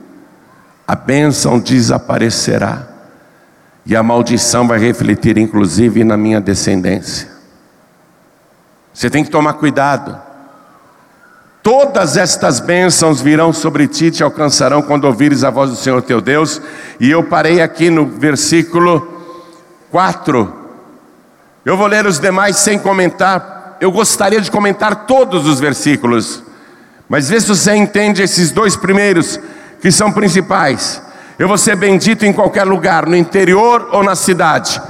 [0.86, 2.86] a bênção desaparecerá,
[3.86, 7.28] e a maldição vai refletir inclusive na minha descendência.
[8.92, 10.23] Você tem que tomar cuidado.
[11.64, 16.20] Todas estas bênçãos virão sobre ti te alcançarão quando ouvires a voz do Senhor teu
[16.20, 16.60] Deus.
[17.00, 19.24] E eu parei aqui no versículo
[19.90, 20.52] 4.
[21.64, 23.78] Eu vou ler os demais sem comentar.
[23.80, 26.42] Eu gostaria de comentar todos os versículos.
[27.08, 29.40] Mas vê se você entende esses dois primeiros,
[29.80, 31.00] que são principais.
[31.38, 34.82] Eu vou ser bendito em qualquer lugar, no interior ou na cidade.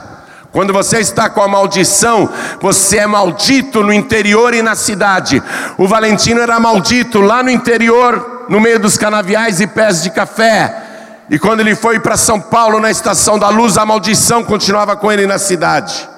[0.55, 2.31] Quando você está com a maldição,
[2.61, 5.43] você é maldito no interior e na cidade.
[5.77, 11.25] O Valentino era maldito lá no interior, no meio dos canaviais e pés de café.
[11.29, 15.11] E quando ele foi para São Paulo na estação da luz, a maldição continuava com
[15.11, 16.09] ele na cidade.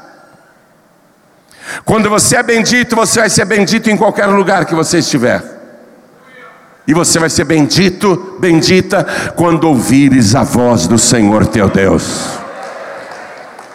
[1.87, 5.43] Quando você é bendito, você vai ser bendito em qualquer lugar que você estiver.
[6.87, 12.45] E você vai ser bendito, bendita, quando ouvires a voz do Senhor teu Deus.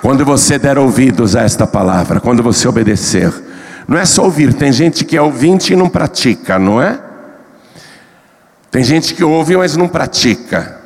[0.02, 3.32] Quando você der ouvidos a esta palavra, quando você obedecer,
[3.88, 7.00] não é só ouvir, tem gente que é ouvinte e não pratica, não é?
[8.72, 10.80] Tem gente que ouve, mas não pratica.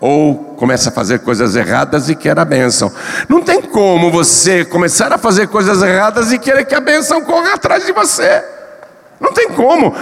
[0.00, 2.90] Ou começa a fazer coisas erradas e quer a bênção.
[3.28, 7.54] Não tem como você começar a fazer coisas erradas e querer que a bênção corra
[7.54, 8.42] atrás de você.
[9.20, 9.94] Não tem como.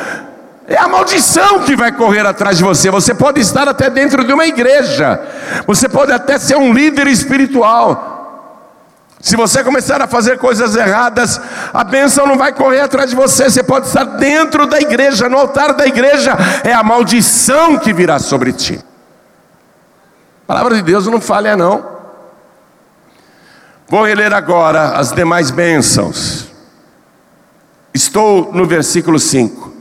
[0.69, 2.91] É a maldição que vai correr atrás de você.
[2.91, 5.21] Você pode estar até dentro de uma igreja,
[5.67, 8.12] você pode até ser um líder espiritual,
[9.23, 11.41] se você começar a fazer coisas erradas,
[11.73, 13.45] a bênção não vai correr atrás de você.
[13.49, 18.18] Você pode estar dentro da igreja, no altar da igreja, é a maldição que virá
[18.18, 18.85] sobre ti.
[20.43, 21.87] A palavra de Deus não falha, não.
[23.89, 26.49] Vou reler agora as demais bênçãos.
[27.95, 29.73] Estou no versículo 5.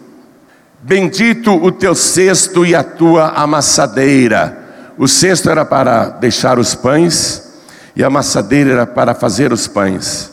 [0.84, 4.56] Bendito o teu cesto e a tua amassadeira.
[5.00, 7.51] O cesto era para deixar os pães
[7.96, 10.32] e a amassadeira era para fazer os pães.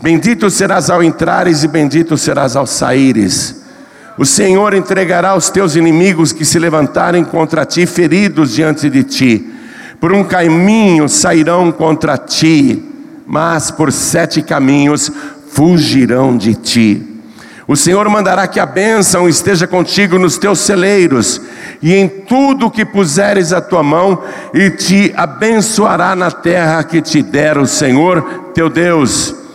[0.00, 3.62] Bendito serás ao entrares e bendito serás ao saíres.
[4.18, 9.52] O Senhor entregará os teus inimigos que se levantarem contra ti, feridos diante de ti.
[10.00, 12.82] Por um caminho sairão contra ti,
[13.26, 15.10] mas por sete caminhos
[15.48, 17.15] fugirão de ti.
[17.68, 21.40] O Senhor mandará que a bênção esteja contigo nos teus celeiros
[21.82, 24.22] e em tudo que puseres a tua mão,
[24.54, 28.22] e te abençoará na terra que te der o Senhor
[28.54, 29.45] teu Deus.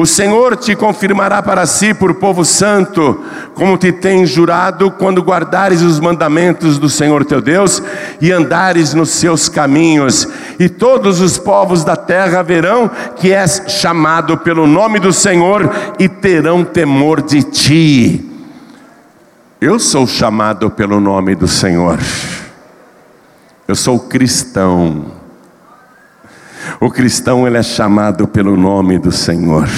[0.00, 3.20] O Senhor te confirmará para si por povo santo,
[3.56, 7.82] como te tem jurado, quando guardares os mandamentos do Senhor teu Deus
[8.20, 10.28] e andares nos seus caminhos.
[10.56, 15.68] E todos os povos da terra verão que és chamado pelo nome do Senhor
[15.98, 18.24] e terão temor de ti.
[19.60, 21.98] Eu sou chamado pelo nome do Senhor.
[23.66, 25.06] Eu sou cristão.
[26.80, 29.68] O cristão ele é chamado pelo nome do Senhor.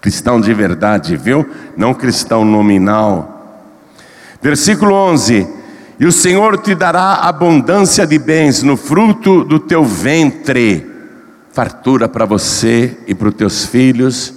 [0.00, 1.48] Cristão de verdade, viu?
[1.76, 3.68] Não cristão nominal.
[4.42, 5.46] Versículo 11:
[6.00, 10.84] E o Senhor te dará abundância de bens no fruto do teu ventre,
[11.52, 14.34] fartura para você e para os teus filhos,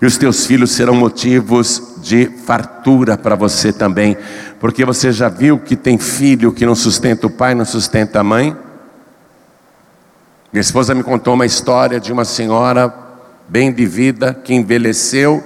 [0.00, 4.16] e os teus filhos serão motivos de fartura para você também,
[4.58, 8.24] porque você já viu que tem filho que não sustenta o pai, não sustenta a
[8.24, 8.56] mãe?
[10.54, 12.94] Minha esposa me contou uma história de uma senhora
[13.48, 15.42] bem de vida que envelheceu.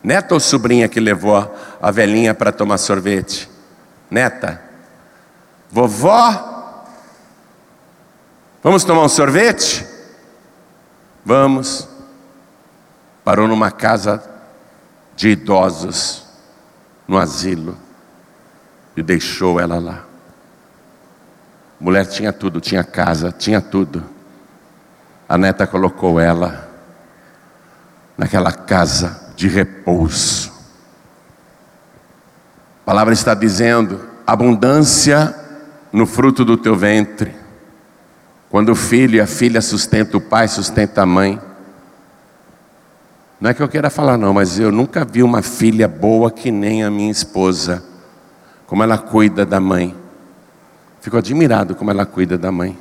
[0.00, 1.52] Neta ou sobrinha que levou
[1.82, 3.50] a velhinha para tomar sorvete?
[4.08, 4.62] Neta.
[5.68, 6.84] Vovó,
[8.62, 9.84] vamos tomar um sorvete?
[11.24, 11.88] Vamos.
[13.24, 14.22] Parou numa casa
[15.16, 16.22] de idosos,
[17.08, 17.76] no asilo,
[18.96, 20.05] e deixou ela lá.
[21.78, 24.02] Mulher tinha tudo, tinha casa, tinha tudo.
[25.28, 26.68] A neta colocou ela
[28.16, 30.50] naquela casa de repouso.
[32.82, 35.34] A palavra está dizendo: abundância
[35.92, 37.34] no fruto do teu ventre.
[38.48, 41.40] Quando o filho e a filha sustentam o pai, sustenta a mãe.
[43.38, 46.50] Não é que eu queira falar, não, mas eu nunca vi uma filha boa que
[46.50, 47.84] nem a minha esposa,
[48.66, 49.94] como ela cuida da mãe.
[51.06, 52.76] Fico admirado como ela cuida da mãe.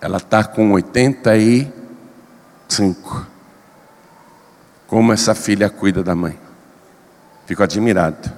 [0.00, 3.26] Ela está com 85.
[4.86, 6.38] Como essa filha cuida da mãe.
[7.44, 8.32] Fico admirado.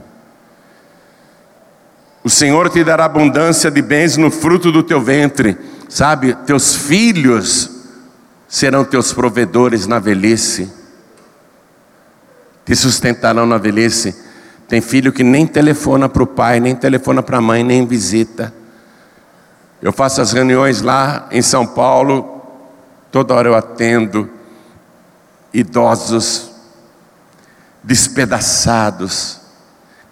[2.24, 5.56] O Senhor te dará abundância de bens no fruto do teu ventre,
[5.88, 6.34] sabe?
[6.44, 7.70] Teus filhos
[8.48, 10.68] serão teus provedores na velhice,
[12.64, 14.26] te sustentarão na velhice.
[14.68, 18.52] Tem filho que nem telefona para o pai, nem telefona para a mãe, nem visita.
[19.80, 22.42] Eu faço as reuniões lá em São Paulo,
[23.10, 24.28] toda hora eu atendo
[25.54, 26.50] idosos
[27.82, 29.40] despedaçados.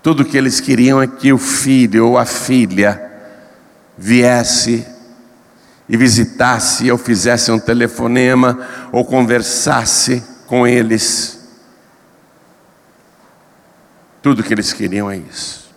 [0.02, 3.02] Tudo que eles queriam é que o filho ou a filha
[3.98, 4.86] viesse
[5.88, 8.59] e visitasse, ou fizesse um telefonema,
[8.90, 11.36] ou conversasse com eles.
[14.27, 15.70] Tudo que eles queriam é isso.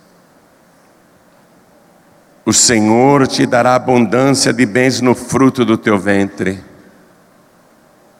[2.44, 6.60] O Senhor te dará abundância de bens no fruto do teu ventre,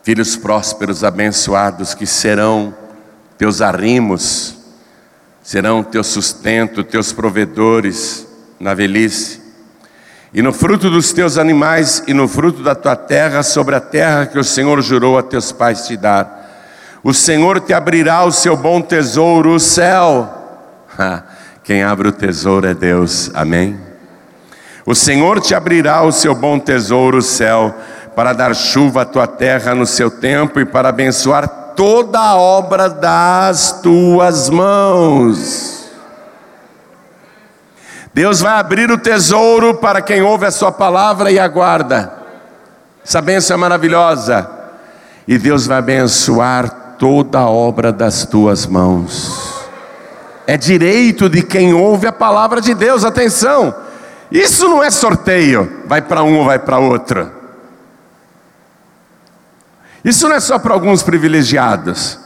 [0.05, 2.73] filhos prósperos, abençoados, que serão
[3.37, 4.57] teus arrimos,
[5.43, 8.25] serão teu sustento, teus provedores
[8.61, 9.41] na velhice.
[10.33, 14.27] E no fruto dos teus animais e no fruto da tua terra, sobre a terra
[14.27, 16.40] que o Senhor jurou a teus pais te dar.
[17.03, 20.29] O Senhor te abrirá o seu bom tesouro, o céu.
[21.65, 23.81] Quem abre o tesouro é Deus, amém?
[24.85, 27.75] O Senhor te abrirá o seu bom tesouro, o céu,
[28.15, 32.91] para dar chuva à tua terra no seu tempo e para abençoar toda a obra
[32.91, 35.91] das tuas mãos.
[38.13, 42.13] Deus vai abrir o tesouro para quem ouve a sua palavra e aguarda.
[43.05, 44.51] Essa bênção é maravilhosa.
[45.27, 49.65] E Deus vai abençoar toda a obra das tuas mãos.
[50.47, 53.75] É direito de quem ouve a palavra de Deus, atenção.
[54.31, 57.31] Isso não é sorteio, vai para um ou vai para outro.
[60.05, 62.19] Isso não é só para alguns privilegiados.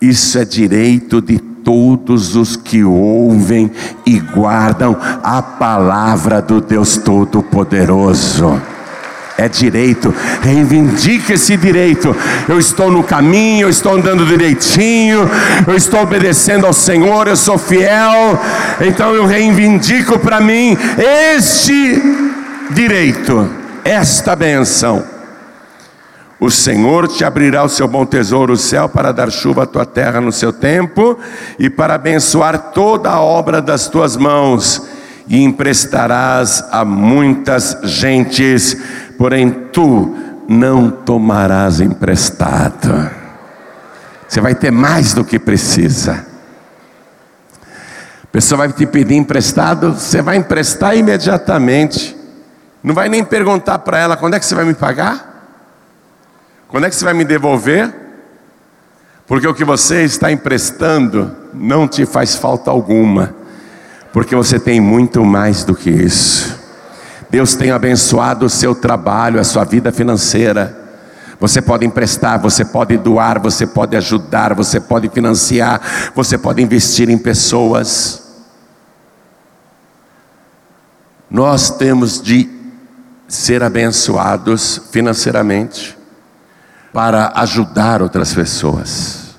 [0.00, 3.70] Isso é direito de todos os que ouvem
[4.04, 8.60] e guardam a palavra do Deus Todo-Poderoso.
[9.40, 10.12] É direito,
[10.42, 12.14] reivindique esse direito.
[12.48, 15.30] Eu estou no caminho, eu estou andando direitinho,
[15.64, 18.36] eu estou obedecendo ao Senhor, eu sou fiel,
[18.80, 22.02] então eu reivindico para mim este
[22.70, 23.48] direito,
[23.84, 25.04] esta benção.
[26.40, 29.86] O Senhor te abrirá o seu bom tesouro, o céu, para dar chuva à tua
[29.86, 31.16] terra no seu tempo
[31.60, 34.82] e para abençoar toda a obra das tuas mãos,
[35.28, 38.76] e emprestarás a muitas gentes,
[39.18, 40.16] porém tu
[40.48, 43.10] não tomarás emprestado.
[44.26, 46.24] Você vai ter mais do que precisa.
[48.22, 52.16] A pessoa vai te pedir emprestado, você vai emprestar imediatamente.
[52.82, 55.28] Não vai nem perguntar para ela quando é que você vai me pagar.
[56.68, 57.92] Quando é que você vai me devolver?
[59.26, 63.34] Porque o que você está emprestando não te faz falta alguma,
[64.12, 66.57] porque você tem muito mais do que isso.
[67.30, 70.76] Deus tem abençoado o seu trabalho, a sua vida financeira.
[71.38, 77.08] Você pode emprestar, você pode doar, você pode ajudar, você pode financiar, você pode investir
[77.10, 78.22] em pessoas.
[81.30, 82.48] Nós temos de
[83.28, 85.96] ser abençoados financeiramente
[86.92, 89.36] para ajudar outras pessoas.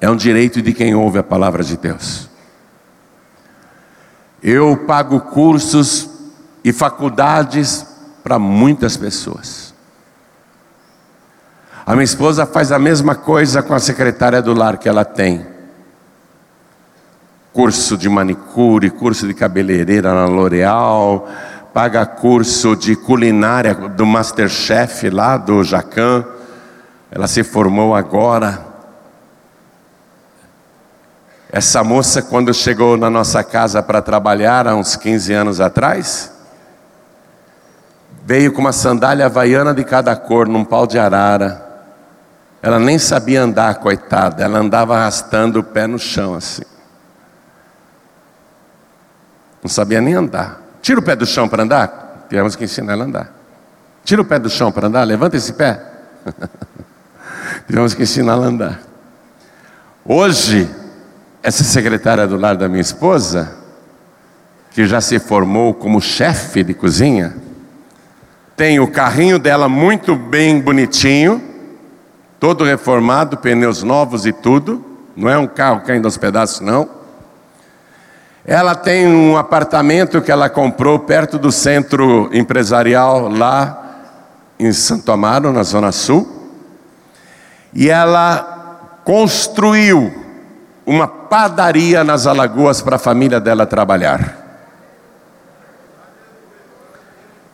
[0.00, 2.30] É um direito de quem ouve a palavra de Deus.
[4.42, 6.15] Eu pago cursos
[6.66, 7.86] e faculdades
[8.24, 9.72] para muitas pessoas.
[11.86, 15.46] A minha esposa faz a mesma coisa com a secretária do lar que ela tem.
[17.52, 21.28] Curso de manicure, curso de cabeleireira na L'Oréal,
[21.72, 26.24] paga curso de culinária do Masterchef lá do Jacan.
[27.12, 28.66] Ela se formou agora.
[31.48, 36.34] Essa moça, quando chegou na nossa casa para trabalhar, há uns 15 anos atrás,
[38.26, 41.64] veio com uma sandália havaiana de cada cor, num pau de arara.
[42.60, 46.64] Ela nem sabia andar, coitada, ela andava arrastando o pé no chão assim.
[49.62, 50.60] Não sabia nem andar.
[50.82, 52.26] Tira o pé do chão para andar.
[52.28, 53.32] Tivemos que ensinar ela a andar.
[54.04, 55.80] Tira o pé do chão para andar, levanta esse pé.
[57.68, 58.80] Tivemos que ensiná-la a andar.
[60.04, 60.68] Hoje,
[61.44, 63.52] essa secretária do lado da minha esposa,
[64.72, 67.45] que já se formou como chefe de cozinha,
[68.56, 71.42] tem o carrinho dela muito bem bonitinho,
[72.40, 74.84] todo reformado, pneus novos e tudo.
[75.16, 76.88] Não é um carro caindo aos pedaços, não.
[78.44, 83.82] Ela tem um apartamento que ela comprou perto do centro empresarial lá
[84.58, 86.36] em Santo Amaro, na Zona Sul
[87.76, 90.10] e ela construiu
[90.86, 94.45] uma padaria nas Alagoas para a família dela trabalhar.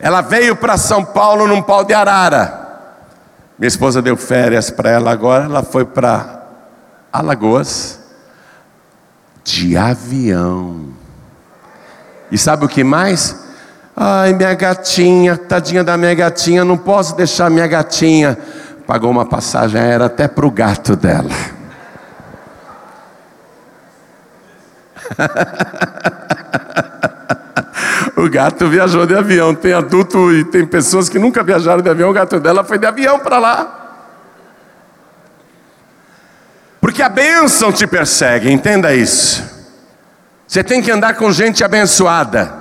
[0.02, 2.60] Ela veio para São Paulo num pau de arara.
[3.56, 6.42] Minha esposa deu férias para ela agora, ela foi para
[7.12, 8.00] Alagoas
[9.44, 10.88] de avião.
[12.32, 13.44] E sabe o que mais?
[13.94, 18.36] Ai, minha gatinha, tadinha da minha gatinha, não posso deixar minha gatinha.
[18.84, 21.30] Pagou uma passagem aérea até para o gato dela.
[28.16, 29.54] o gato viajou de avião.
[29.54, 32.10] Tem adulto e tem pessoas que nunca viajaram de avião.
[32.10, 33.78] O gato dela foi de avião para lá.
[36.80, 39.42] Porque a bênção te persegue, entenda isso.
[40.46, 42.52] Você tem que andar com gente abençoada.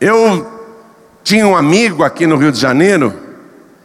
[0.00, 0.46] Eu
[1.22, 3.14] tinha um amigo aqui no Rio de Janeiro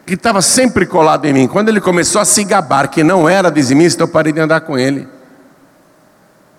[0.05, 1.47] que estava sempre colado em mim.
[1.47, 4.78] Quando ele começou a se gabar que não era dizimista, eu parei de andar com
[4.78, 5.07] ele.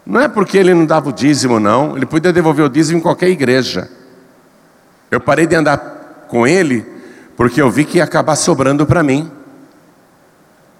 [0.06, 1.96] Não é porque ele não dava o dízimo, não.
[1.96, 3.88] Ele podia devolver o dízimo em qualquer igreja.
[5.10, 6.86] Eu parei de andar com ele
[7.36, 9.30] porque eu vi que ia acabar sobrando para mim.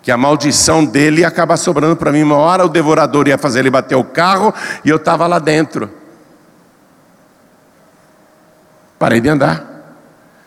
[0.03, 2.22] Que a maldição dele ia acabar sobrando para mim.
[2.22, 4.53] Uma hora o devorador ia fazer ele bater o carro
[4.85, 5.91] e eu estava lá dentro.
[8.99, 9.72] Parei de andar.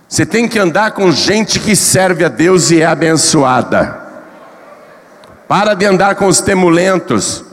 [0.08, 4.06] Você tem que andar com gente que serve a Deus e é abençoada.
[5.48, 7.47] Para de andar com os temulentos.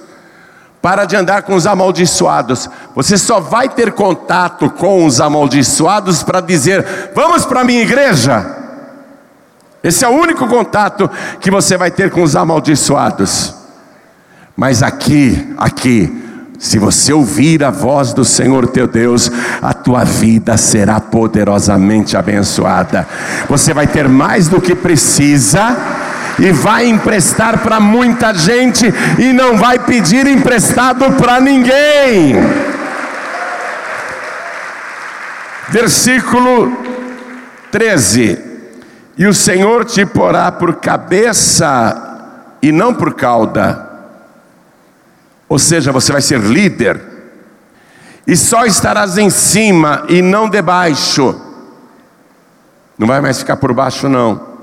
[0.85, 2.69] Para de andar com os amaldiçoados.
[2.95, 8.45] Você só vai ter contato com os amaldiçoados para dizer: Vamos para a minha igreja.
[9.83, 11.11] Esse é o único contato
[11.41, 13.55] que você vai ter com os amaldiçoados.
[14.55, 16.23] Mas aqui, aqui,
[16.59, 19.33] se você ouvir a voz do Senhor teu Deus,
[19.63, 23.09] a tua vida será poderosamente abençoada.
[23.49, 26.04] Você vai ter mais do que precisa
[26.39, 28.87] e vai emprestar para muita gente
[29.19, 32.35] e não vai pedir emprestado para ninguém.
[35.69, 36.77] Versículo
[37.71, 38.39] 13:
[39.17, 43.89] E o Senhor te porá por cabeça e não por cauda,
[45.49, 47.01] ou seja, você vai ser líder,
[48.27, 51.41] e só estarás em cima e não debaixo,
[52.99, 54.54] não vai mais ficar por baixo, não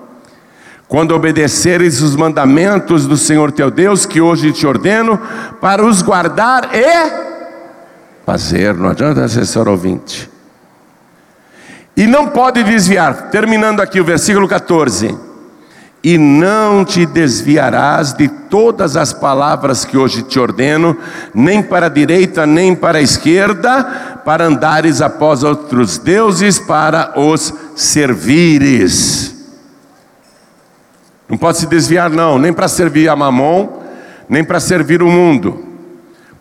[0.91, 5.17] quando obedeceres os mandamentos do Senhor teu Deus, que hoje te ordeno,
[5.61, 10.29] para os guardar e fazer, não adianta só ouvinte.
[11.95, 15.17] E não pode desviar, terminando aqui o versículo 14:
[16.03, 20.97] E não te desviarás de todas as palavras que hoje te ordeno,
[21.33, 27.53] nem para a direita, nem para a esquerda, para andares após outros deuses, para os
[27.77, 29.30] servires.
[31.31, 33.81] Não pode se desviar, não, nem para servir a mamon,
[34.27, 35.65] nem para servir o mundo.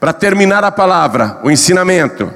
[0.01, 2.29] Para terminar a palavra, o ensinamento.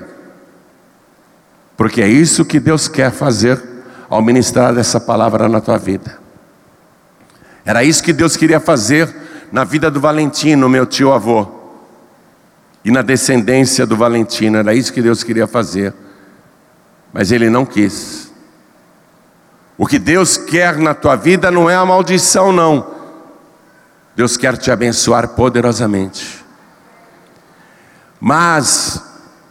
[1.76, 3.60] Porque é isso que Deus quer fazer
[4.08, 6.16] ao ministrar essa palavra na tua vida.
[7.64, 9.12] Era isso que Deus queria fazer
[9.50, 11.48] na vida do Valentino, meu tio avô.
[12.84, 15.92] E na descendência do Valentino, era isso que Deus queria fazer.
[17.12, 18.32] Mas ele não quis.
[19.76, 22.86] O que Deus quer na tua vida não é a maldição, não.
[24.14, 26.44] Deus quer te abençoar poderosamente.
[28.20, 29.02] Mas,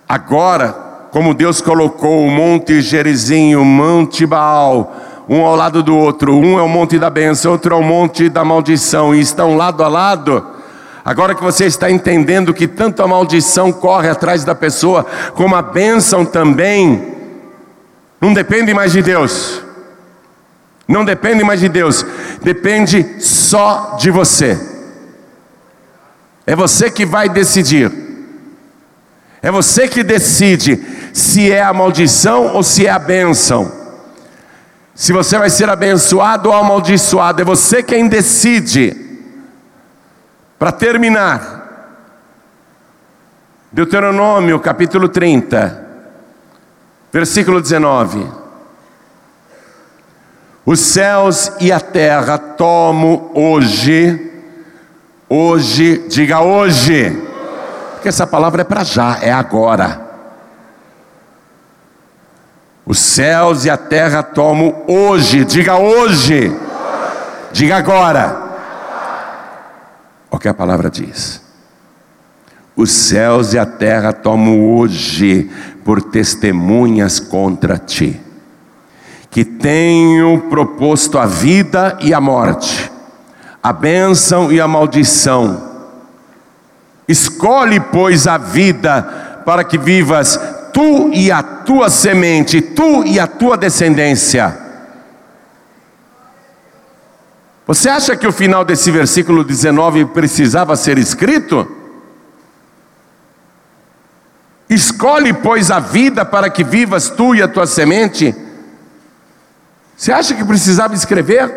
[0.07, 0.69] agora,
[1.11, 4.95] como Deus colocou o Monte Gerizim, o Monte Baal,
[5.27, 8.29] um ao lado do outro, um é o Monte da Bênção, outro é o Monte
[8.29, 10.45] da Maldição, e estão lado a lado,
[11.03, 15.05] agora que você está entendendo que tanto a maldição corre atrás da pessoa,
[15.35, 17.13] como a bênção também,
[18.21, 19.61] não depende mais de Deus.
[20.87, 22.05] Não depende mais de Deus,
[22.41, 24.59] depende só de você.
[26.45, 27.91] É você que vai decidir.
[29.41, 30.81] É você que decide
[31.13, 33.71] se é a maldição ou se é a bênção.
[34.95, 38.95] Se você vai ser abençoado ou amaldiçoado, é você quem decide.
[40.59, 41.63] Para terminar,
[43.71, 45.87] Deuteronômio capítulo 30,
[47.11, 48.42] versículo 19.
[50.65, 54.31] Os céus e a terra tomo hoje,
[55.27, 57.11] hoje, diga hoje,
[57.91, 60.01] porque essa palavra é para já, é agora.
[62.85, 66.57] Os céus e a terra tomo hoje, diga hoje,
[67.51, 68.41] diga agora.
[70.31, 71.41] O que a palavra diz?
[72.73, 75.51] Os céus e a terra tomo hoje
[75.83, 78.32] por testemunhas contra ti
[79.33, 82.91] que tenho proposto a vida e a morte,
[83.63, 85.71] a bênção e a maldição.
[87.07, 90.39] Escolhe, pois, a vida para que vivas
[90.71, 94.55] tu e a tua semente, tu e a tua descendência.
[97.65, 101.67] Você acha que o final desse versículo 19 precisava ser escrito?
[104.69, 108.42] Escolhe, pois, a vida para que vivas tu e a tua semente.
[109.95, 111.53] Você acha que precisava escrever?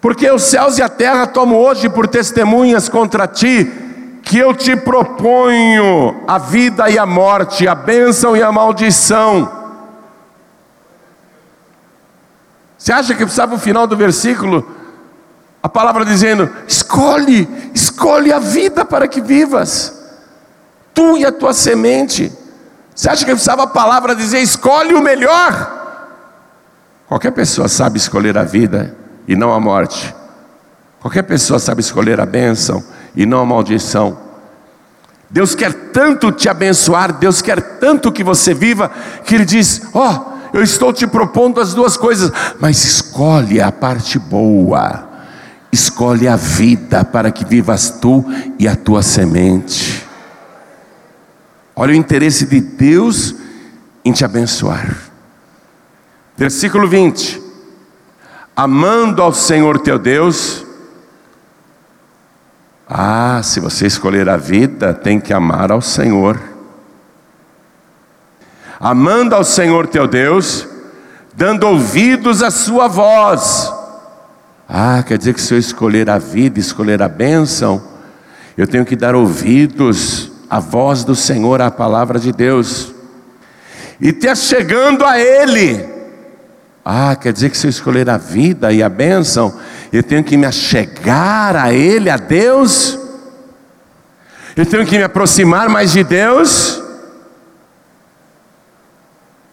[0.00, 3.70] Porque os céus e a terra tomam hoje por testemunhas contra ti,
[4.22, 9.50] que eu te proponho a vida e a morte, a bênção e a maldição.
[12.76, 14.76] Você acha que precisava o final do versículo?
[15.62, 20.04] A palavra dizendo: escolhe, escolhe a vida para que vivas,
[20.92, 22.30] tu e a tua semente.
[22.94, 25.83] Você acha que precisava a palavra dizer: escolhe o melhor?
[27.06, 28.96] Qualquer pessoa sabe escolher a vida
[29.28, 30.14] e não a morte.
[31.00, 32.82] Qualquer pessoa sabe escolher a bênção
[33.14, 34.18] e não a maldição.
[35.28, 38.90] Deus quer tanto te abençoar, Deus quer tanto que você viva,
[39.24, 42.30] que Ele diz: Ó, oh, eu estou te propondo as duas coisas,
[42.60, 45.08] mas escolhe a parte boa,
[45.72, 48.24] escolhe a vida para que vivas tu
[48.58, 50.06] e a tua semente.
[51.76, 53.34] Olha o interesse de Deus
[54.04, 55.03] em te abençoar.
[56.36, 57.40] Versículo 20:
[58.56, 60.64] Amando ao Senhor teu Deus,
[62.88, 66.40] ah, se você escolher a vida, tem que amar ao Senhor.
[68.80, 70.68] Amando ao Senhor teu Deus,
[71.34, 73.72] dando ouvidos à sua voz.
[74.68, 77.82] Ah, quer dizer que se eu escolher a vida, escolher a bênção,
[78.56, 82.92] eu tenho que dar ouvidos à voz do Senhor, à palavra de Deus,
[84.00, 85.93] e te chegando a Ele.
[86.84, 89.58] Ah, quer dizer que se eu escolher a vida e a bênção,
[89.90, 92.98] eu tenho que me achegar a Ele, a Deus,
[94.54, 96.82] eu tenho que me aproximar mais de Deus,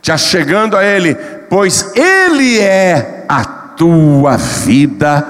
[0.02, 1.16] te achegando a Ele,
[1.50, 5.26] pois Ele é a tua vida,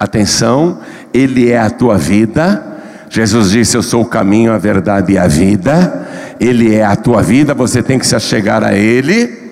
[0.00, 0.80] atenção,
[1.12, 2.64] Ele é a tua vida.
[3.10, 6.06] Jesus disse: Eu sou o caminho, a verdade e a vida.
[6.40, 9.45] Ele é a tua vida, você tem que se achegar a Ele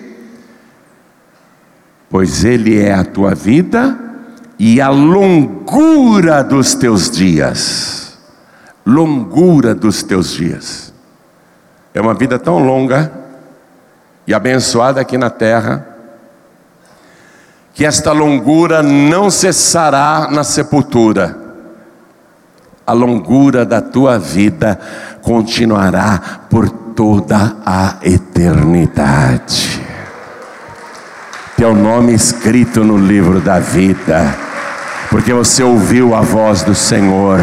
[2.15, 3.99] pois Ele é a tua vida
[4.57, 8.17] e a longura dos teus dias.
[8.87, 10.95] Longura dos teus dias.
[11.93, 13.11] É uma vida tão longa
[14.29, 15.89] e abençoada aqui na terra,
[17.75, 21.37] que esta longura não cessará na sepultura.
[22.87, 24.79] A longura da tua vida
[25.21, 29.84] continuará por toda a eternidade
[31.57, 34.37] teu nome escrito no livro da vida,
[35.11, 37.41] porque você ouviu a voz do Senhor,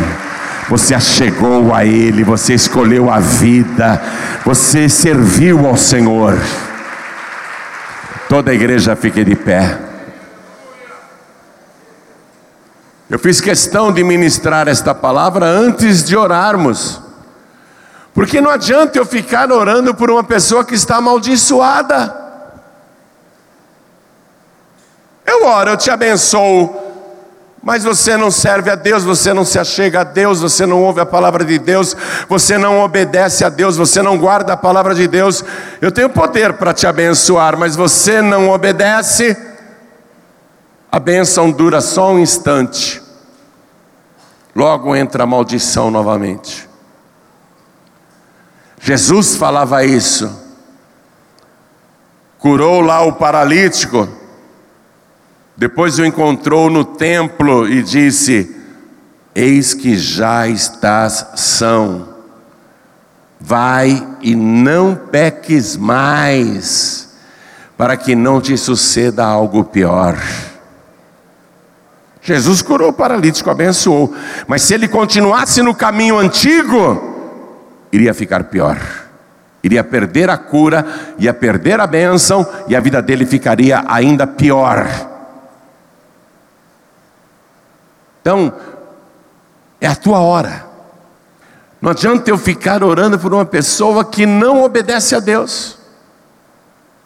[0.69, 4.01] você achegou a Ele, você escolheu a vida,
[4.45, 6.37] você serviu ao Senhor.
[8.27, 9.77] Toda a igreja fique de pé.
[13.09, 17.01] Eu fiz questão de ministrar esta palavra antes de orarmos.
[18.13, 22.20] Porque não adianta eu ficar orando por uma pessoa que está amaldiçoada.
[25.25, 26.91] Eu oro, eu te abençoo,
[27.63, 30.99] mas você não serve a Deus, você não se achega a Deus, você não ouve
[30.99, 31.95] a palavra de Deus,
[32.27, 35.43] você não obedece a Deus, você não guarda a palavra de Deus.
[35.79, 39.37] Eu tenho poder para te abençoar, mas você não obedece,
[40.91, 43.01] a bênção dura só um instante,
[44.55, 46.67] logo entra a maldição novamente.
[48.79, 50.35] Jesus falava isso,
[52.39, 54.20] curou lá o paralítico,
[55.55, 58.55] depois o encontrou no templo e disse:
[59.35, 62.09] Eis que já estás são.
[63.39, 67.15] Vai e não peques mais,
[67.77, 70.17] para que não te suceda algo pior.
[72.21, 74.13] Jesus curou o paralítico, abençoou,
[74.47, 77.01] mas se ele continuasse no caminho antigo,
[77.91, 78.79] iria ficar pior.
[79.63, 80.85] Iria perder a cura,
[81.19, 85.10] ia perder a bênção e a vida dele ficaria ainda pior.
[88.21, 88.53] Então,
[89.79, 90.65] é a tua hora.
[91.81, 95.77] Não adianta eu ficar orando por uma pessoa que não obedece a Deus.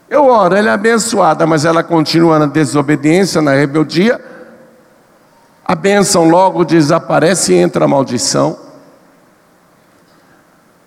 [0.10, 4.24] Eu oro, ela é abençoada, mas ela continua na desobediência, na rebeldia.
[5.64, 8.60] A bênção logo desaparece e entra a maldição.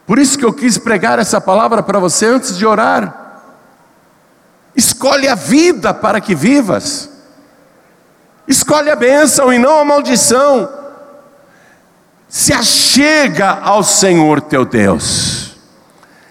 [0.06, 3.42] Por isso que eu quis pregar essa palavra para você antes de orar.
[4.76, 7.10] Escolhe a vida para que vivas.
[8.49, 10.68] Escolhe a bênção e não a maldição.
[12.28, 15.57] Se achega ao Senhor teu Deus.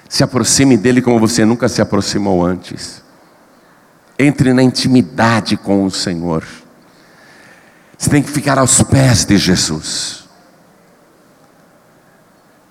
[0.10, 3.04] Se aproxime dele como você nunca se aproximou antes.
[4.18, 6.44] Entre na intimidade com o Senhor.
[7.98, 10.28] Você tem que ficar aos pés de Jesus.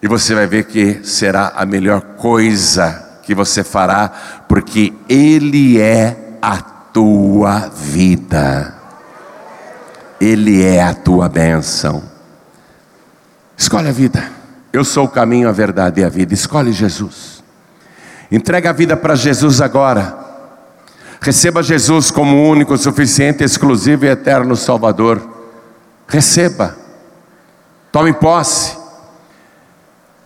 [0.03, 4.09] E você vai ver que será a melhor coisa que você fará,
[4.49, 8.76] porque Ele é a tua vida,
[10.21, 12.03] Ele é a tua bênção.
[13.57, 14.31] Escolhe a vida,
[14.73, 17.43] eu sou o caminho, a verdade e a vida, escolhe Jesus.
[18.31, 20.27] Entrega a vida para Jesus agora.
[21.21, 25.21] Receba Jesus como único, suficiente, exclusivo e eterno Salvador.
[26.07, 26.77] Receba.
[27.91, 28.77] Tome posse.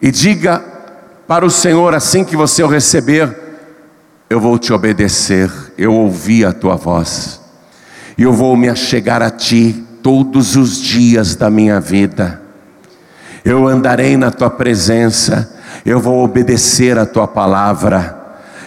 [0.03, 0.65] E diga
[1.29, 3.37] para o Senhor assim que você o receber:
[4.29, 7.40] Eu vou te obedecer, eu ouvi a tua voz,
[8.19, 12.41] eu vou me achegar a ti todos os dias da minha vida.
[13.45, 15.51] Eu andarei na tua presença,
[15.85, 18.19] eu vou obedecer a tua palavra.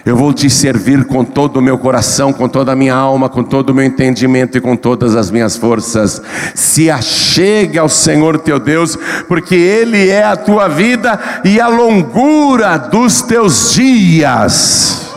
[0.05, 3.41] Eu vou te servir com todo o meu coração, com toda a minha alma, com
[3.41, 6.21] todo o meu entendimento e com todas as minhas forças.
[6.53, 8.97] Se achegue ao Senhor teu Deus,
[9.29, 15.09] porque Ele é a tua vida e a longura dos teus dias.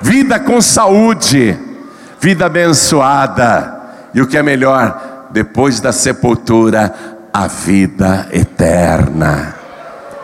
[0.00, 1.58] Vida com saúde,
[2.20, 3.80] vida abençoada,
[4.14, 6.94] e o que é melhor, depois da sepultura,
[7.32, 9.54] a vida eterna.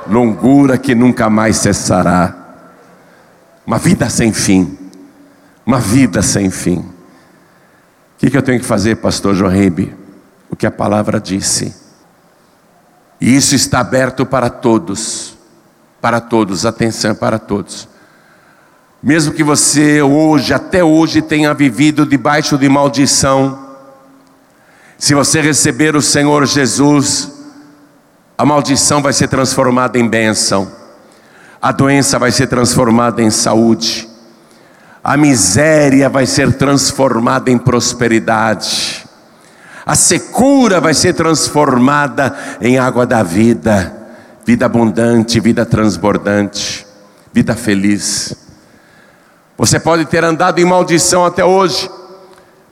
[0.07, 2.45] Longura que nunca mais cessará
[3.66, 4.78] uma vida sem fim.
[5.64, 6.78] Uma vida sem fim.
[6.78, 9.92] O que, eu tenho que fazer, pastor Joaquim?
[10.51, 11.74] O que a palavra disse.
[13.20, 15.36] E isso está aberto para todos.
[16.01, 17.88] Para todos, atenção para todos.
[19.05, 23.59] Mesmo que você hoje, até hoje, tenha vivido debaixo de maldição,
[24.96, 27.30] se você receber o Senhor Jesus,
[28.38, 30.72] a maldição vai ser transformada em bênção.
[31.61, 34.09] A doença vai ser transformada em saúde,
[35.02, 39.05] a miséria vai ser transformada em prosperidade,
[39.84, 43.94] a secura vai ser transformada em água da vida,
[44.46, 46.86] vida abundante, vida transbordante,
[47.34, 48.43] vida feliz.
[49.57, 51.88] Você pode ter andado em maldição até hoje,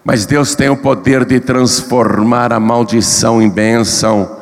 [0.04, 4.38] mas Deus tem o poder de transformar a maldição em bênção.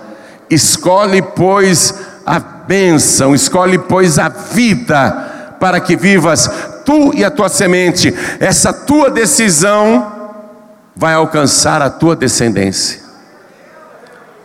[0.49, 6.51] Escolhe, pois, a bênção, escolhe, pois, a vida, para que vivas
[6.85, 8.15] tu e a tua semente.
[8.41, 10.41] Essa tua decisão
[10.97, 13.01] vai alcançar a tua descendência.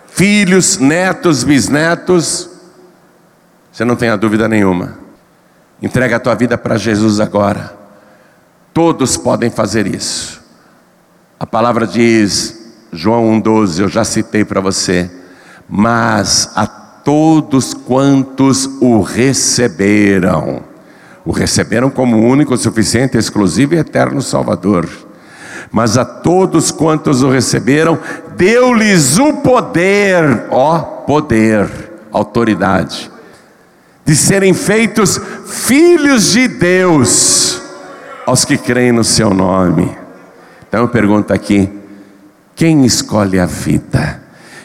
[0.08, 2.50] Filhos, netos, bisnetos,
[3.72, 4.98] você não tenha dúvida nenhuma.
[5.82, 7.85] Entrega a tua vida para Jesus agora.
[8.76, 10.42] Todos podem fazer isso.
[11.40, 15.10] A palavra diz, João 1,12, eu já citei para você,
[15.66, 20.62] mas a todos quantos o receberam.
[21.24, 24.90] O receberam como único, suficiente, exclusivo e eterno Salvador.
[25.72, 27.98] Mas a todos quantos o receberam,
[28.36, 33.10] deu-lhes o poder, ó, poder, autoridade,
[34.04, 37.62] de serem feitos filhos de Deus,
[38.26, 39.96] aos que creem no seu nome.
[40.68, 41.70] Então eu pergunto aqui:
[42.56, 44.22] quem escolhe a vida?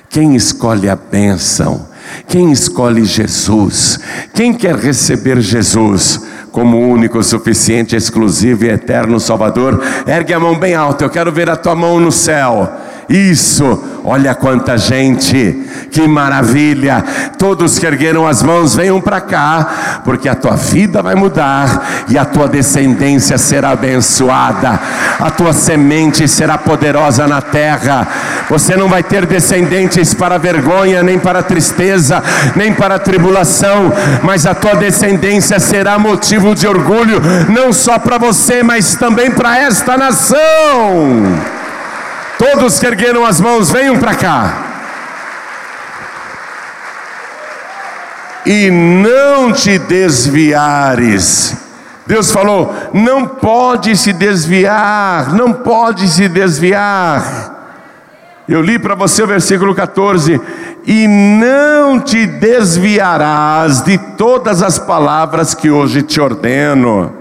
[0.08, 1.88] Quem escolhe a bênção?
[2.26, 4.00] Quem escolhe Jesus?
[4.34, 9.80] Quem quer receber Jesus como único, suficiente, exclusivo e eterno Salvador?
[10.06, 12.68] Ergue a mão bem alta, eu quero ver a tua mão no céu.
[13.10, 17.04] Isso, olha quanta gente, que maravilha.
[17.36, 22.16] Todos que ergueram as mãos, venham para cá, porque a tua vida vai mudar e
[22.16, 24.78] a tua descendência será abençoada,
[25.18, 28.06] a tua semente será poderosa na terra.
[28.48, 32.22] Você não vai ter descendentes para vergonha, nem para tristeza,
[32.54, 33.92] nem para tribulação,
[34.22, 39.58] mas a tua descendência será motivo de orgulho, não só para você, mas também para
[39.58, 40.38] esta nação.
[42.40, 44.64] Todos que ergueram as mãos, venham para cá.
[48.46, 51.54] E não te desviares.
[52.06, 57.58] Deus falou: não pode se desviar, não pode se desviar.
[58.48, 60.40] Eu li para você o versículo 14:
[60.86, 67.12] E não te desviarás de todas as palavras que hoje te ordeno.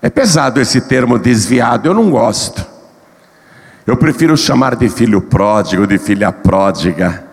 [0.00, 2.69] É pesado esse termo desviado, eu não gosto.
[3.90, 7.24] Eu prefiro chamar de filho pródigo, de filha pródiga,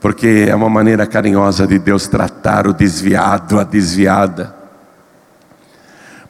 [0.00, 4.52] porque é uma maneira carinhosa de Deus tratar o desviado, a desviada.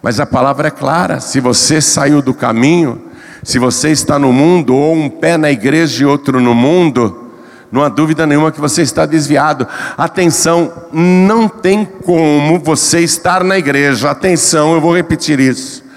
[0.03, 3.01] Mas a palavra é clara: se você saiu do caminho,
[3.42, 7.30] se você está no mundo, ou um pé na igreja e outro no mundo,
[7.72, 9.66] Não há dúvida nenhuma que você está desviado.
[9.96, 14.11] Atenção, não tem como você estar na igreja.
[14.11, 15.88] Atenção, eu vou repetir isso.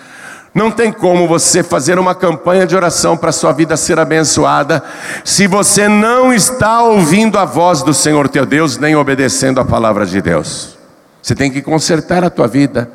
[0.54, 4.84] Não tem como você fazer uma campanha de oração para a sua vida ser abençoada,
[5.26, 10.06] se você não está ouvindo a voz do Senhor teu Deus, nem obedecendo a palavra
[10.06, 10.78] de Deus.
[11.22, 12.92] Você tem que consertar a tua vida.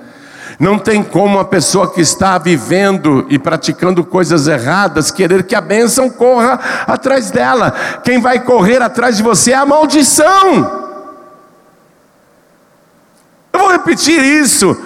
[0.61, 5.61] Não tem como uma pessoa que está vivendo e praticando coisas erradas querer que a
[5.61, 7.73] bênção corra atrás dela.
[8.05, 10.89] Quem vai correr atrás de você é a maldição.
[13.53, 14.77] Eu vou repetir isso.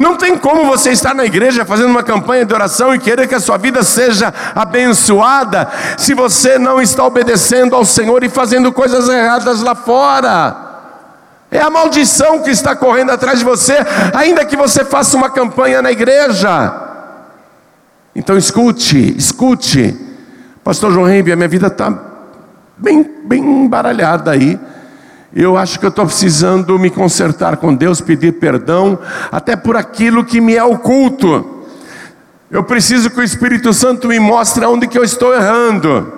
[0.00, 3.34] Não tem como você estar na igreja fazendo uma campanha de oração e querer que
[3.34, 9.10] a sua vida seja abençoada, se você não está obedecendo ao Senhor e fazendo coisas
[9.10, 10.56] erradas lá fora.
[11.50, 13.76] É a maldição que está correndo atrás de você,
[14.14, 16.72] ainda que você faça uma campanha na igreja.
[18.16, 19.94] Então escute, escute.
[20.64, 21.92] Pastor João Ribe, a minha vida está
[22.78, 24.58] bem, bem embaralhada aí.
[25.32, 28.98] Eu acho que eu estou precisando me consertar com Deus, pedir perdão,
[29.30, 31.64] até por aquilo que me é oculto.
[32.50, 36.12] Eu preciso que o Espírito Santo me mostre onde que eu estou errando,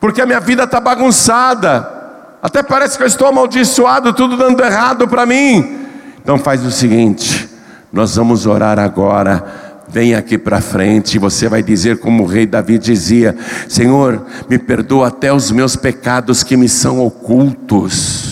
[0.00, 1.96] porque a minha vida está bagunçada.
[2.42, 5.86] Até parece que eu estou amaldiçoado, tudo dando errado para mim.
[6.22, 7.50] Então faz o seguinte:
[7.92, 9.66] nós vamos orar agora.
[9.90, 13.36] Vem aqui para frente, e você vai dizer, como o rei Davi dizia:
[13.68, 18.27] Senhor, me perdoa até os meus pecados que me são ocultos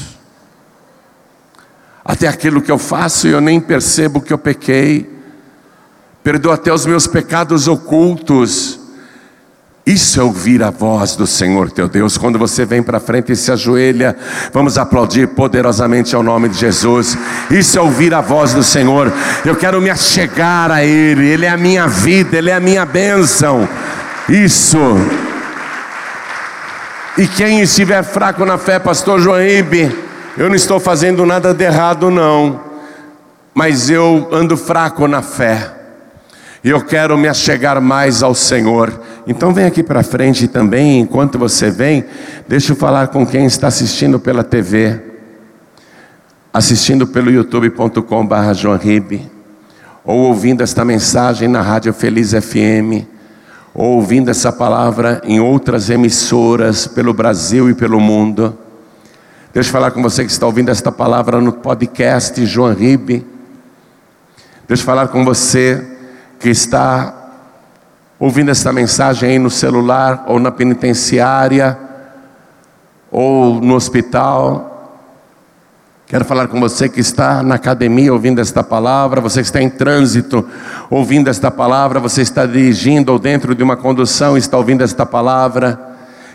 [2.06, 5.10] até aquilo que eu faço e eu nem percebo que eu pequei,
[6.22, 8.78] perdoa até os meus pecados ocultos.
[9.84, 12.16] Isso é ouvir a voz do Senhor teu Deus.
[12.16, 14.16] Quando você vem para frente e se ajoelha,
[14.52, 17.18] vamos aplaudir poderosamente ao nome de Jesus.
[17.50, 19.12] Isso é ouvir a voz do Senhor.
[19.44, 21.26] Eu quero me achegar a Ele.
[21.26, 23.68] Ele é a minha vida, Ele é a minha bênção.
[24.28, 24.78] Isso.
[27.18, 30.05] E quem estiver fraco na fé, Pastor Joaíbe,
[30.36, 32.60] eu não estou fazendo nada de errado, não,
[33.54, 35.72] mas eu ando fraco na fé,
[36.62, 39.00] e eu quero me achegar mais ao Senhor.
[39.26, 42.04] Então vem aqui para frente também, enquanto você vem,
[42.46, 45.00] deixa eu falar com quem está assistindo pela TV,
[46.52, 48.52] assistindo pelo youtube.com/barra
[50.04, 53.06] ou ouvindo esta mensagem na Rádio Feliz FM,
[53.74, 58.65] ou ouvindo essa palavra em outras emissoras pelo Brasil e pelo mundo.
[59.56, 63.26] Deixa eu falar com você que está ouvindo esta palavra no podcast João Ribe.
[64.68, 65.82] Deixa eu falar com você
[66.38, 67.32] que está
[68.18, 71.74] ouvindo esta mensagem aí no celular, ou na penitenciária,
[73.10, 75.00] ou no hospital.
[76.06, 79.70] Quero falar com você que está na academia ouvindo esta palavra, você que está em
[79.70, 80.46] trânsito
[80.90, 85.80] ouvindo esta palavra, você está dirigindo ou dentro de uma condução está ouvindo esta palavra.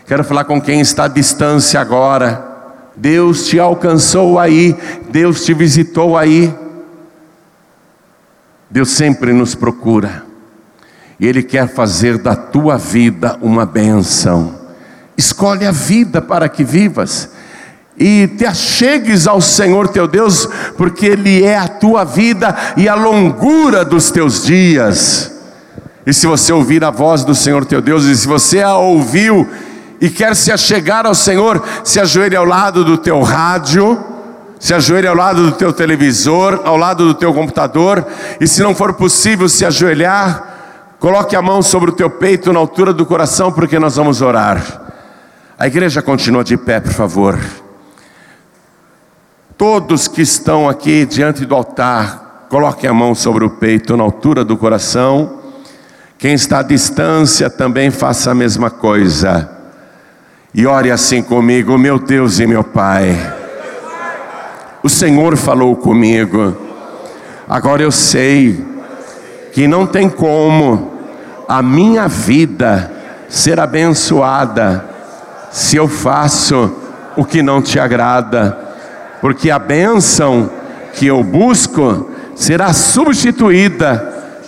[0.08, 2.50] Quero falar com quem está à distância agora
[2.96, 4.76] Deus te alcançou aí,
[5.10, 6.54] Deus te visitou aí.
[8.70, 10.24] Deus sempre nos procura,
[11.20, 14.54] e Ele quer fazer da tua vida uma benção.
[15.14, 17.28] Escolhe a vida para que vivas,
[17.98, 22.94] e te achegues ao Senhor teu Deus, porque Ele é a tua vida e a
[22.94, 25.30] longura dos teus dias.
[26.06, 29.46] E se você ouvir a voz do Senhor teu Deus, e se você a ouviu,
[30.02, 34.04] e quer se achegar ao Senhor, se ajoelhe ao lado do teu rádio,
[34.58, 38.04] se ajoelhe ao lado do teu televisor, ao lado do teu computador,
[38.40, 42.58] e se não for possível se ajoelhar, coloque a mão sobre o teu peito na
[42.58, 44.82] altura do coração, porque nós vamos orar.
[45.56, 47.38] A igreja continua de pé, por favor.
[49.56, 54.44] Todos que estão aqui diante do altar, coloquem a mão sobre o peito na altura
[54.44, 55.38] do coração.
[56.18, 59.61] Quem está à distância também faça a mesma coisa.
[60.54, 63.16] E ore assim comigo, meu Deus e meu Pai.
[64.82, 66.54] O Senhor falou comigo.
[67.48, 68.62] Agora eu sei
[69.54, 70.92] que não tem como
[71.48, 72.90] a minha vida
[73.30, 74.84] ser abençoada
[75.50, 76.70] se eu faço
[77.16, 78.58] o que não te agrada,
[79.22, 80.50] porque a bênção
[80.94, 83.96] que eu busco será substituída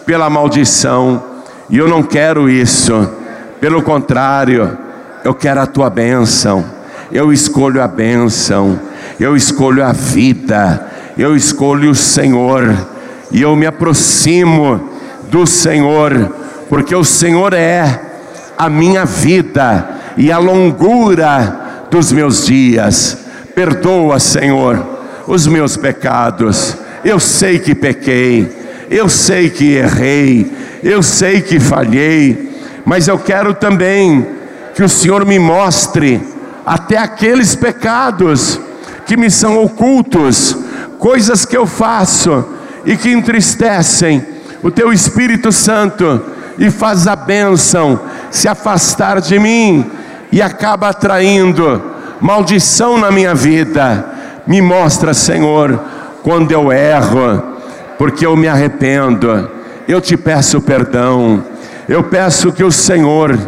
[0.05, 1.23] pela maldição,
[1.71, 3.11] e eu não quero isso,
[3.59, 4.84] pelo contrário,
[5.25, 6.63] eu quero a tua bênção,
[7.11, 8.79] eu escolho a bênção,
[9.19, 10.87] eu escolho a vida,
[11.17, 12.77] eu escolho o Senhor,
[13.33, 14.91] e eu me aproximo
[15.31, 16.31] do Senhor,
[16.69, 18.03] porque o Senhor é
[18.59, 19.89] a minha vida
[20.19, 23.17] e a longura dos meus dias.
[23.55, 24.85] Perdoa, Senhor,
[25.27, 26.77] os meus pecados.
[27.03, 28.51] Eu sei que pequei,
[28.91, 30.53] eu sei que errei,
[30.83, 32.53] eu sei que falhei,
[32.85, 34.44] mas eu quero também
[34.75, 36.21] que o Senhor me mostre
[36.65, 38.61] até aqueles pecados
[39.07, 40.57] que me são ocultos,
[40.99, 42.45] coisas que eu faço
[42.85, 44.25] e que entristecem
[44.63, 46.23] o teu Espírito Santo
[46.59, 49.91] e faz a bênção se afastar de mim
[50.33, 51.83] e acaba atraindo
[52.21, 54.07] maldição na minha vida.
[54.47, 55.79] Me mostra, Senhor,
[56.23, 57.43] quando eu erro,
[57.99, 59.51] porque eu me arrependo.
[59.87, 61.45] Eu te peço perdão.
[61.89, 63.39] Eu peço que o Senhor,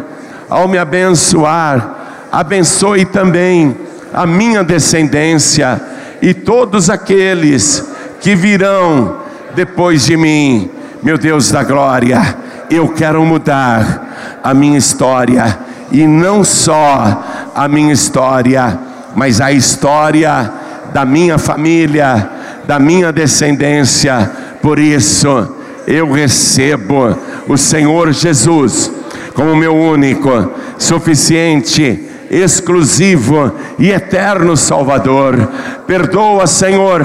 [0.49, 3.75] ao me abençoar, abençoe também
[4.13, 5.79] a minha descendência
[6.21, 7.85] e todos aqueles
[8.21, 9.17] que virão
[9.55, 10.69] depois de mim.
[11.03, 12.37] Meu Deus da glória,
[12.69, 15.59] eu quero mudar a minha história
[15.91, 18.77] e não só a minha história,
[19.15, 20.51] mas a história
[20.93, 22.29] da minha família,
[22.65, 24.31] da minha descendência.
[24.61, 25.55] Por isso,
[25.85, 27.17] eu recebo
[27.47, 28.91] o Senhor Jesus
[29.37, 35.47] como meu único, suficiente, exclusivo e eterno Salvador.
[35.85, 37.03] Perdoa, Senhor,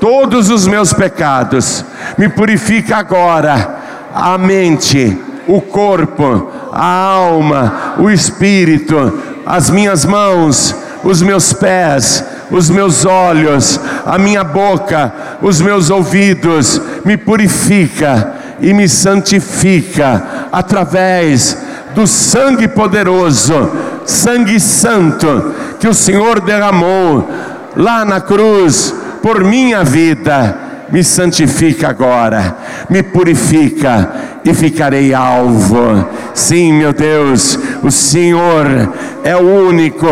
[0.00, 1.84] todos os meus pecados,
[2.16, 3.76] me purifica agora
[4.14, 9.12] a mente, o corpo, a alma, o espírito,
[9.44, 10.74] as minhas mãos,
[11.04, 15.12] os meus pés, os meus olhos, a minha boca,
[15.42, 18.32] os meus ouvidos, me purifica
[18.62, 21.65] e me santifica através
[21.96, 23.72] do sangue poderoso,
[24.04, 27.26] sangue santo que o Senhor derramou
[27.74, 30.58] lá na cruz por minha vida.
[30.92, 32.54] Me santifica agora,
[32.90, 34.12] me purifica
[34.44, 36.06] e ficarei alvo.
[36.34, 38.92] Sim, meu Deus, o Senhor
[39.24, 40.06] é o único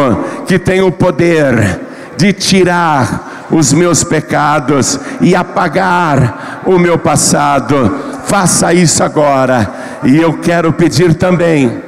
[0.47, 1.81] que tem o poder
[2.17, 7.95] de tirar os meus pecados e apagar o meu passado.
[8.25, 9.84] Faça isso agora.
[10.05, 11.83] E eu quero pedir também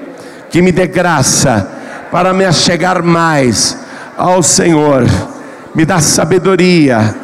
[0.51, 1.69] que me dê graça
[2.11, 3.79] para me achegar mais
[4.17, 5.05] ao Senhor.
[5.75, 7.15] Me dá sabedoria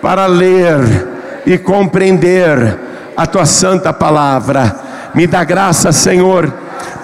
[0.00, 0.80] para ler
[1.46, 2.78] e compreender
[3.16, 4.76] a tua santa palavra.
[5.14, 6.52] Me dá graça, Senhor,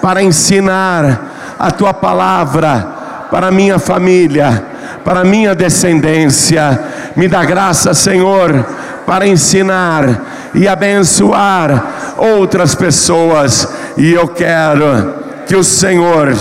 [0.01, 4.63] para ensinar a tua palavra para minha família
[5.03, 6.79] para minha descendência.
[7.15, 8.65] Me dá graça, Senhor,
[9.09, 13.67] para ensinar e abençoar outras pessoas.
[13.97, 15.15] E eu quero
[15.47, 16.35] que o Senhor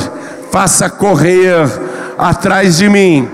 [0.53, 1.67] faça correr
[2.19, 3.27] atrás de mim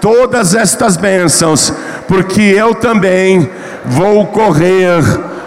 [0.00, 1.70] todas estas bênçãos,
[2.06, 3.50] porque eu também
[3.84, 5.02] vou correr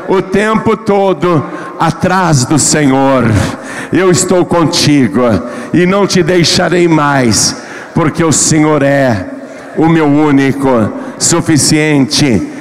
[0.08, 1.44] o tempo todo
[1.80, 3.24] atrás do Senhor.
[3.92, 5.22] Eu estou contigo
[5.74, 7.56] e não te deixarei mais
[7.96, 9.26] porque o Senhor é
[9.76, 10.70] o meu único,
[11.18, 12.51] suficiente,